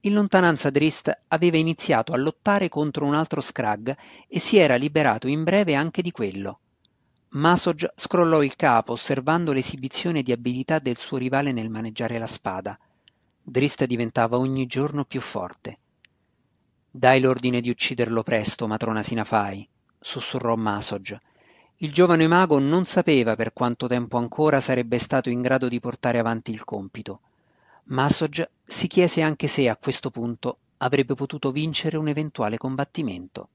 In 0.00 0.12
lontananza 0.12 0.68
Drist 0.68 1.16
aveva 1.28 1.56
iniziato 1.56 2.12
a 2.12 2.16
lottare 2.16 2.68
contro 2.68 3.06
un 3.06 3.14
altro 3.14 3.40
Scrag 3.40 3.96
e 4.28 4.38
si 4.38 4.56
era 4.58 4.74
liberato 4.74 5.28
in 5.28 5.44
breve 5.44 5.74
anche 5.74 6.02
di 6.02 6.10
quello. 6.10 6.60
Masog 7.34 7.92
scrollò 7.96 8.44
il 8.44 8.54
capo 8.54 8.92
osservando 8.92 9.50
l'esibizione 9.50 10.22
di 10.22 10.30
abilità 10.30 10.78
del 10.78 10.96
suo 10.96 11.16
rivale 11.16 11.50
nel 11.50 11.68
maneggiare 11.68 12.16
la 12.18 12.28
spada. 12.28 12.78
Drist 13.42 13.84
diventava 13.86 14.38
ogni 14.38 14.66
giorno 14.66 15.04
più 15.04 15.20
forte. 15.20 15.78
Dai 16.88 17.20
l'ordine 17.20 17.60
di 17.60 17.70
ucciderlo 17.70 18.22
presto, 18.22 18.68
matrona 18.68 19.02
Sinafai, 19.02 19.68
sussurrò 19.98 20.54
Masog. 20.54 21.18
Il 21.78 21.92
giovane 21.92 22.28
mago 22.28 22.60
non 22.60 22.84
sapeva 22.84 23.34
per 23.34 23.52
quanto 23.52 23.88
tempo 23.88 24.16
ancora 24.16 24.60
sarebbe 24.60 25.00
stato 25.00 25.28
in 25.28 25.42
grado 25.42 25.66
di 25.66 25.80
portare 25.80 26.20
avanti 26.20 26.52
il 26.52 26.62
compito. 26.62 27.20
Masog 27.86 28.48
si 28.64 28.86
chiese 28.86 29.22
anche 29.22 29.48
se 29.48 29.68
a 29.68 29.76
questo 29.76 30.10
punto 30.10 30.58
avrebbe 30.76 31.14
potuto 31.14 31.50
vincere 31.50 31.96
un 31.96 32.06
eventuale 32.06 32.58
combattimento. 32.58 33.48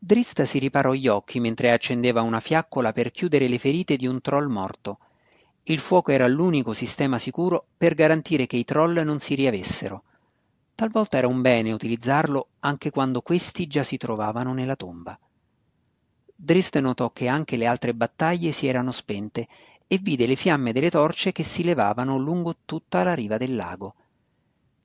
Drista 0.00 0.44
si 0.44 0.60
riparò 0.60 0.92
gli 0.92 1.08
occhi 1.08 1.40
mentre 1.40 1.72
accendeva 1.72 2.22
una 2.22 2.38
fiaccola 2.38 2.92
per 2.92 3.10
chiudere 3.10 3.48
le 3.48 3.58
ferite 3.58 3.96
di 3.96 4.06
un 4.06 4.20
troll 4.20 4.46
morto. 4.46 4.98
Il 5.64 5.80
fuoco 5.80 6.12
era 6.12 6.28
l'unico 6.28 6.72
sistema 6.72 7.18
sicuro 7.18 7.66
per 7.76 7.94
garantire 7.94 8.46
che 8.46 8.56
i 8.56 8.64
troll 8.64 9.00
non 9.00 9.18
si 9.18 9.34
riavessero. 9.34 10.04
Talvolta 10.76 11.18
era 11.18 11.26
un 11.26 11.40
bene 11.40 11.72
utilizzarlo 11.72 12.50
anche 12.60 12.90
quando 12.90 13.22
questi 13.22 13.66
già 13.66 13.82
si 13.82 13.96
trovavano 13.96 14.54
nella 14.54 14.76
tomba. 14.76 15.18
Drist 16.32 16.78
notò 16.78 17.10
che 17.10 17.26
anche 17.26 17.56
le 17.56 17.66
altre 17.66 17.92
battaglie 17.92 18.52
si 18.52 18.68
erano 18.68 18.92
spente 18.92 19.48
e 19.88 19.98
vide 19.98 20.26
le 20.26 20.36
fiamme 20.36 20.72
delle 20.72 20.90
torce 20.90 21.32
che 21.32 21.42
si 21.42 21.64
levavano 21.64 22.16
lungo 22.16 22.58
tutta 22.64 23.02
la 23.02 23.14
riva 23.14 23.36
del 23.36 23.56
lago. 23.56 23.94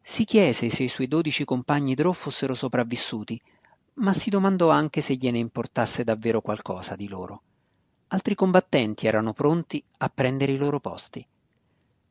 Si 0.02 0.26
chiese 0.26 0.72
se 0.72 0.82
i 0.82 0.88
suoi 0.88 1.08
dodici 1.08 1.46
compagni 1.46 1.94
Drò 1.94 2.12
fossero 2.12 2.56
sopravvissuti, 2.56 3.40
ma 3.96 4.14
si 4.14 4.30
domandò 4.30 4.70
anche 4.70 5.02
se 5.02 5.16
gliene 5.16 5.38
importasse 5.38 6.04
davvero 6.04 6.42
qualcosa 6.42 6.96
di 6.96 7.08
loro. 7.08 7.44
Altri 8.08 8.36
combattenti 8.36 9.08
erano 9.08 9.34
pronti 9.34 9.84
a 9.98 10.10
prendere 10.10 10.52
i 10.52 10.58
loro 10.58 10.80
posti. 10.80 11.26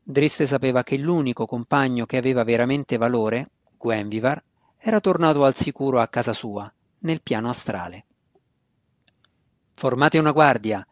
Driste 0.02 0.46
sapeva 0.46 0.82
che 0.82 0.96
l'unico 0.96 1.46
compagno 1.46 2.06
che 2.06 2.16
aveva 2.16 2.44
veramente 2.44 2.96
valore, 2.96 3.50
Gwenvivar, 3.78 4.42
era 4.78 5.00
tornato 5.00 5.44
al 5.44 5.54
sicuro 5.54 6.00
a 6.00 6.08
casa 6.08 6.32
sua, 6.32 6.72
nel 7.00 7.22
piano 7.22 7.48
astrale. 7.48 8.06
Formate 9.74 10.18
una 10.18 10.32
guardia, 10.32 10.84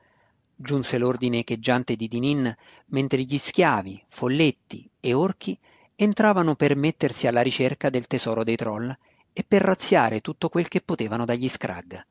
giunse 0.54 0.98
l'ordine 0.98 1.38
echeggiante 1.38 1.96
di 1.96 2.06
Dinin 2.06 2.54
mentre 2.86 3.22
gli 3.22 3.38
schiavi, 3.38 4.04
folletti 4.08 4.88
e 5.00 5.12
orchi 5.12 5.58
entravano 5.96 6.54
per 6.54 6.76
mettersi 6.76 7.26
alla 7.26 7.42
ricerca 7.42 7.90
del 7.90 8.06
tesoro 8.06 8.44
dei 8.44 8.56
troll 8.56 8.96
e 9.32 9.44
per 9.44 9.62
razziare 9.62 10.20
tutto 10.20 10.48
quel 10.48 10.68
che 10.68 10.80
potevano 10.80 11.24
dagli 11.24 11.48
scrag. 11.48 12.04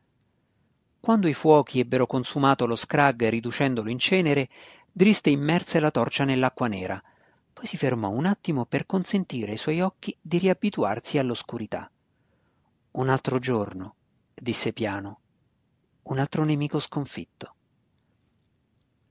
Quando 1.00 1.28
i 1.28 1.34
fuochi 1.34 1.80
ebbero 1.80 2.06
consumato 2.06 2.66
lo 2.66 2.76
scrag 2.76 3.28
riducendolo 3.28 3.90
in 3.90 4.00
cenere, 4.00 4.50
Driste 4.92 5.30
immerse 5.30 5.80
la 5.80 5.92
torcia 5.92 6.26
nell'acqua 6.26 6.68
nera, 6.68 7.02
poi 7.54 7.66
si 7.66 7.78
fermò 7.78 8.10
un 8.10 8.26
attimo 8.26 8.66
per 8.66 8.86
consentire 8.86 9.52
ai 9.52 9.58
suoi 9.58 9.82
occhi 9.82 10.14
di 10.20 10.40
riabituarsi 10.40 11.18
all'oscurità. 11.18 11.90
Un 12.92 13.08
altro 13.08 13.40
giorno, 13.40 13.96
disse 14.34 14.74
piano, 14.74 15.20
un 16.04 16.20
altro 16.20 16.44
nemico 16.44 16.80
sconfitto. 16.80 17.54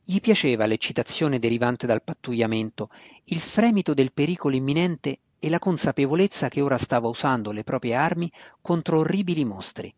Gli 0.03 0.21
piaceva 0.21 0.67
l'eccitazione 0.67 1.39
derivante 1.39 1.87
dal 1.87 2.03
pattugliamento, 2.03 2.91
il 3.25 3.41
fremito 3.41 3.95
del 3.95 4.13
pericolo 4.13 4.57
imminente 4.57 5.21
e 5.39 5.49
la 5.49 5.59
consapevolezza 5.59 6.49
che 6.49 6.61
ora 6.61 6.79
stava 6.79 7.09
usando 7.09 7.53
le 7.53 7.65
proprie 7.65 7.95
armi 7.95 8.31
contro 8.61 8.99
orribili 8.99 9.45
mostri. 9.45 9.93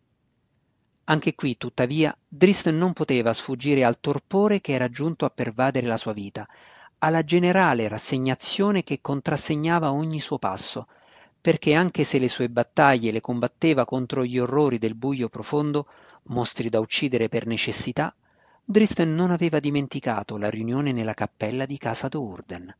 Anche 1.04 1.34
qui, 1.34 1.56
tuttavia, 1.56 2.16
Drist 2.28 2.68
non 2.70 2.92
poteva 2.92 3.32
sfuggire 3.32 3.84
al 3.84 3.98
torpore 4.00 4.60
che 4.60 4.72
era 4.72 4.88
giunto 4.88 5.24
a 5.24 5.30
pervadere 5.30 5.86
la 5.86 5.96
sua 5.96 6.12
vita, 6.12 6.46
alla 6.98 7.24
generale 7.24 7.88
rassegnazione 7.88 8.84
che 8.84 9.00
contrassegnava 9.00 9.90
ogni 9.90 10.20
suo 10.20 10.38
passo, 10.38 10.86
perché 11.40 11.74
anche 11.74 12.04
se 12.04 12.18
le 12.18 12.28
sue 12.28 12.50
battaglie 12.50 13.10
le 13.10 13.20
combatteva 13.20 13.84
contro 13.86 14.24
gli 14.24 14.38
orrori 14.38 14.78
del 14.78 14.94
buio 14.94 15.28
profondo, 15.28 15.86
mostri 16.24 16.68
da 16.68 16.78
uccidere 16.78 17.28
per 17.28 17.46
necessità, 17.46 18.14
Drist 18.62 19.02
non 19.02 19.30
aveva 19.30 19.58
dimenticato 19.58 20.36
la 20.36 20.50
riunione 20.50 20.92
nella 20.92 21.14
cappella 21.14 21.66
di 21.66 21.76
casa 21.76 22.06
Dourden. 22.06 22.72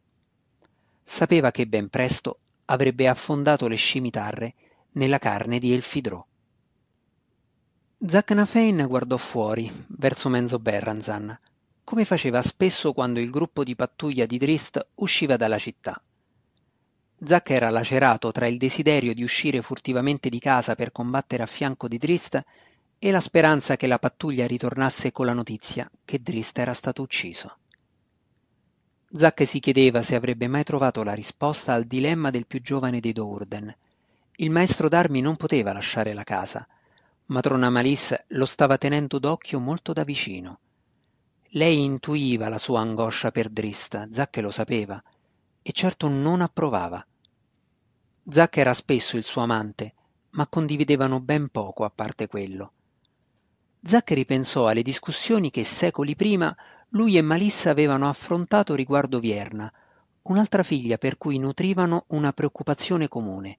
Sapeva 1.03 1.51
che 1.51 1.67
ben 1.67 1.89
presto 1.89 2.39
avrebbe 2.71 3.09
affondato 3.09 3.69
le 3.69 3.77
scimitarre 3.77 4.55
nella 4.93 5.19
carne 5.19 5.59
di 5.59 5.73
Elfidrò. 5.73 6.25
Zacnafein 8.07 8.87
guardò 8.87 9.17
fuori, 9.17 9.71
verso 9.89 10.29
Menzo 10.29 10.59
Berranzan, 10.59 11.39
come 11.85 12.05
faceva 12.05 12.41
spesso 12.41 12.93
quando 12.93 13.21
il 13.21 13.31
gruppo 13.31 13.65
di 13.65 13.75
pattuglia 13.75 14.25
di 14.25 14.39
Drist 14.39 14.85
usciva 14.97 15.37
dalla 15.37 15.59
città. 15.59 16.01
Zac 17.23 17.51
era 17.51 17.69
lacerato 17.69 18.33
tra 18.33 18.47
il 18.47 18.57
desiderio 18.57 19.13
di 19.13 19.23
uscire 19.23 19.61
furtivamente 19.61 20.31
di 20.31 20.39
casa 20.39 20.75
per 20.75 20.93
combattere 20.93 21.43
a 21.43 21.47
fianco 21.47 21.89
di 21.89 21.99
Drist 21.99 22.43
e 22.99 23.11
la 23.11 23.21
speranza 23.21 23.77
che 23.77 23.87
la 23.87 23.99
pattuglia 23.99 24.47
ritornasse 24.47 25.13
con 25.13 25.27
la 25.27 25.35
notizia 25.35 25.91
che 26.05 26.23
Drist 26.23 26.59
era 26.59 26.73
stato 26.73 27.03
ucciso. 27.03 27.60
Zac 29.13 29.47
si 29.47 29.59
chiedeva 29.59 30.03
se 30.03 30.15
avrebbe 30.15 30.47
mai 30.47 30.65
trovato 30.65 31.03
la 31.03 31.15
risposta 31.15 31.73
al 31.73 31.85
dilemma 31.85 32.31
del 32.31 32.47
più 32.47 32.61
giovane 32.61 33.01
dei 33.01 33.13
Dourden. 33.13 33.75
Il 34.37 34.51
maestro 34.51 34.89
d'armi 34.89 35.21
non 35.21 35.37
poteva 35.37 35.73
lasciare 35.73 36.13
la 36.15 36.25
casa– 36.25 36.67
Matrona 37.31 37.71
Malice 37.71 38.25
lo 38.31 38.45
stava 38.45 38.77
tenendo 38.77 39.21
d'occhio 39.21 39.61
molto 39.61 39.93
da 39.93 40.03
vicino. 40.03 40.59
Lei 41.51 41.81
intuiva 41.85 42.49
la 42.49 42.59
sua 42.59 42.81
angoscia 42.81 43.31
per 43.31 43.49
Drista, 43.51 44.09
Zac 44.11 44.39
lo 44.39 44.51
sapeva, 44.51 45.01
e 45.63 45.71
certo 45.71 46.09
non 46.09 46.41
approvava. 46.41 47.05
Zac 48.29 48.57
era 48.57 48.75
spesso 48.75 49.17
il 49.17 49.23
suo 49.23 49.43
amante, 49.43 49.95
ma 50.31 50.49
condividevano 50.49 51.21
ben 51.21 51.51
poco 51.51 51.85
a 51.85 51.91
parte 51.91 52.27
quello. 52.27 52.73
Zac 53.81 54.11
ripensò 54.11 54.67
alle 54.67 54.83
discussioni 54.83 55.51
che 55.51 55.63
secoli 55.63 56.17
prima 56.17 56.55
lui 56.91 57.17
e 57.17 57.23
Malissa 57.23 57.71
avevano 57.71 58.09
affrontato 58.09 58.75
riguardo 58.75 59.21
Vierna, 59.21 59.73
un'altra 60.23 60.63
figlia 60.63 60.99
per 60.99 61.19
cui 61.19 61.39
nutrivano 61.39 62.05
una 62.09 62.33
preoccupazione 62.33 63.09
comune. 63.09 63.59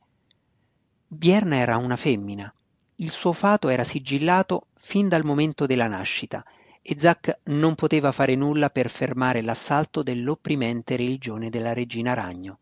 Vierna 1.07 1.55
era 1.55 1.77
una 1.77 1.95
femmina, 1.95 2.53
il 2.95 3.09
suo 3.09 3.33
fato 3.33 3.69
era 3.69 3.83
sigillato 3.83 4.67
fin 4.75 5.07
dal 5.07 5.23
momento 5.23 5.65
della 5.65 5.87
nascita 5.87 6.43
e 6.81 6.95
Zac 6.97 7.39
non 7.45 7.75
poteva 7.75 8.11
fare 8.11 8.35
nulla 8.35 8.69
per 8.69 8.89
fermare 8.89 9.41
l'assalto 9.41 10.03
dell'opprimente 10.03 10.95
religione 10.95 11.49
della 11.49 11.73
regina 11.73 12.13
ragno. 12.13 12.59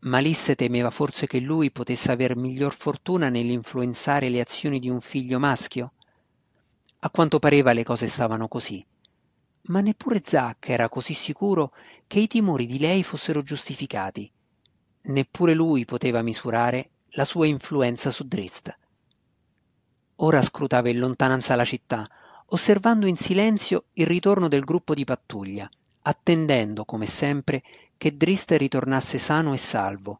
Malisse 0.00 0.54
temeva 0.54 0.90
forse 0.90 1.26
che 1.26 1.40
lui 1.40 1.70
potesse 1.70 2.10
aver 2.10 2.36
miglior 2.36 2.72
fortuna 2.72 3.28
nell'influenzare 3.28 4.28
le 4.28 4.40
azioni 4.40 4.78
di 4.78 4.88
un 4.88 5.00
figlio 5.00 5.38
maschio? 5.38 5.92
A 7.00 7.10
quanto 7.10 7.38
pareva 7.38 7.72
le 7.72 7.84
cose 7.84 8.06
stavano 8.06 8.48
così. 8.48 8.84
Ma 9.70 9.80
neppure 9.80 10.20
Zac 10.20 10.68
era 10.68 10.88
così 10.88 11.14
sicuro 11.14 11.72
che 12.08 12.18
i 12.18 12.26
timori 12.26 12.66
di 12.66 12.80
lei 12.80 13.04
fossero 13.04 13.42
giustificati. 13.42 14.30
Neppure 15.02 15.54
lui 15.54 15.84
poteva 15.84 16.22
misurare 16.22 16.90
la 17.10 17.24
sua 17.24 17.46
influenza 17.46 18.10
su 18.10 18.26
Drist. 18.26 18.76
Ora 20.16 20.42
scrutava 20.42 20.88
in 20.88 20.98
lontananza 20.98 21.54
la 21.54 21.64
città, 21.64 22.04
osservando 22.46 23.06
in 23.06 23.16
silenzio 23.16 23.84
il 23.92 24.06
ritorno 24.06 24.48
del 24.48 24.64
gruppo 24.64 24.92
di 24.92 25.04
pattuglia, 25.04 25.68
attendendo, 26.02 26.84
come 26.84 27.06
sempre, 27.06 27.62
che 27.96 28.16
Drist 28.16 28.50
ritornasse 28.50 29.18
sano 29.18 29.52
e 29.52 29.56
salvo, 29.56 30.18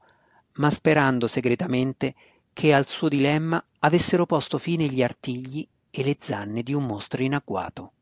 ma 0.55 0.71
sperando 0.71 1.27
segretamente 1.27 2.15
che 2.53 2.73
al 2.73 2.87
suo 2.87 3.09
dilemma 3.09 3.63
avessero 3.81 4.27
posto 4.27 4.59
fine 4.59 4.87
gli 4.87 5.03
artigli 5.03 5.67
e 5.91 6.05
le 6.05 6.17
zanne 6.21 6.63
di 6.63 6.73
un 6.73 6.87
mostro 6.87 7.23
in 7.23 7.35
agguato. 7.35 7.93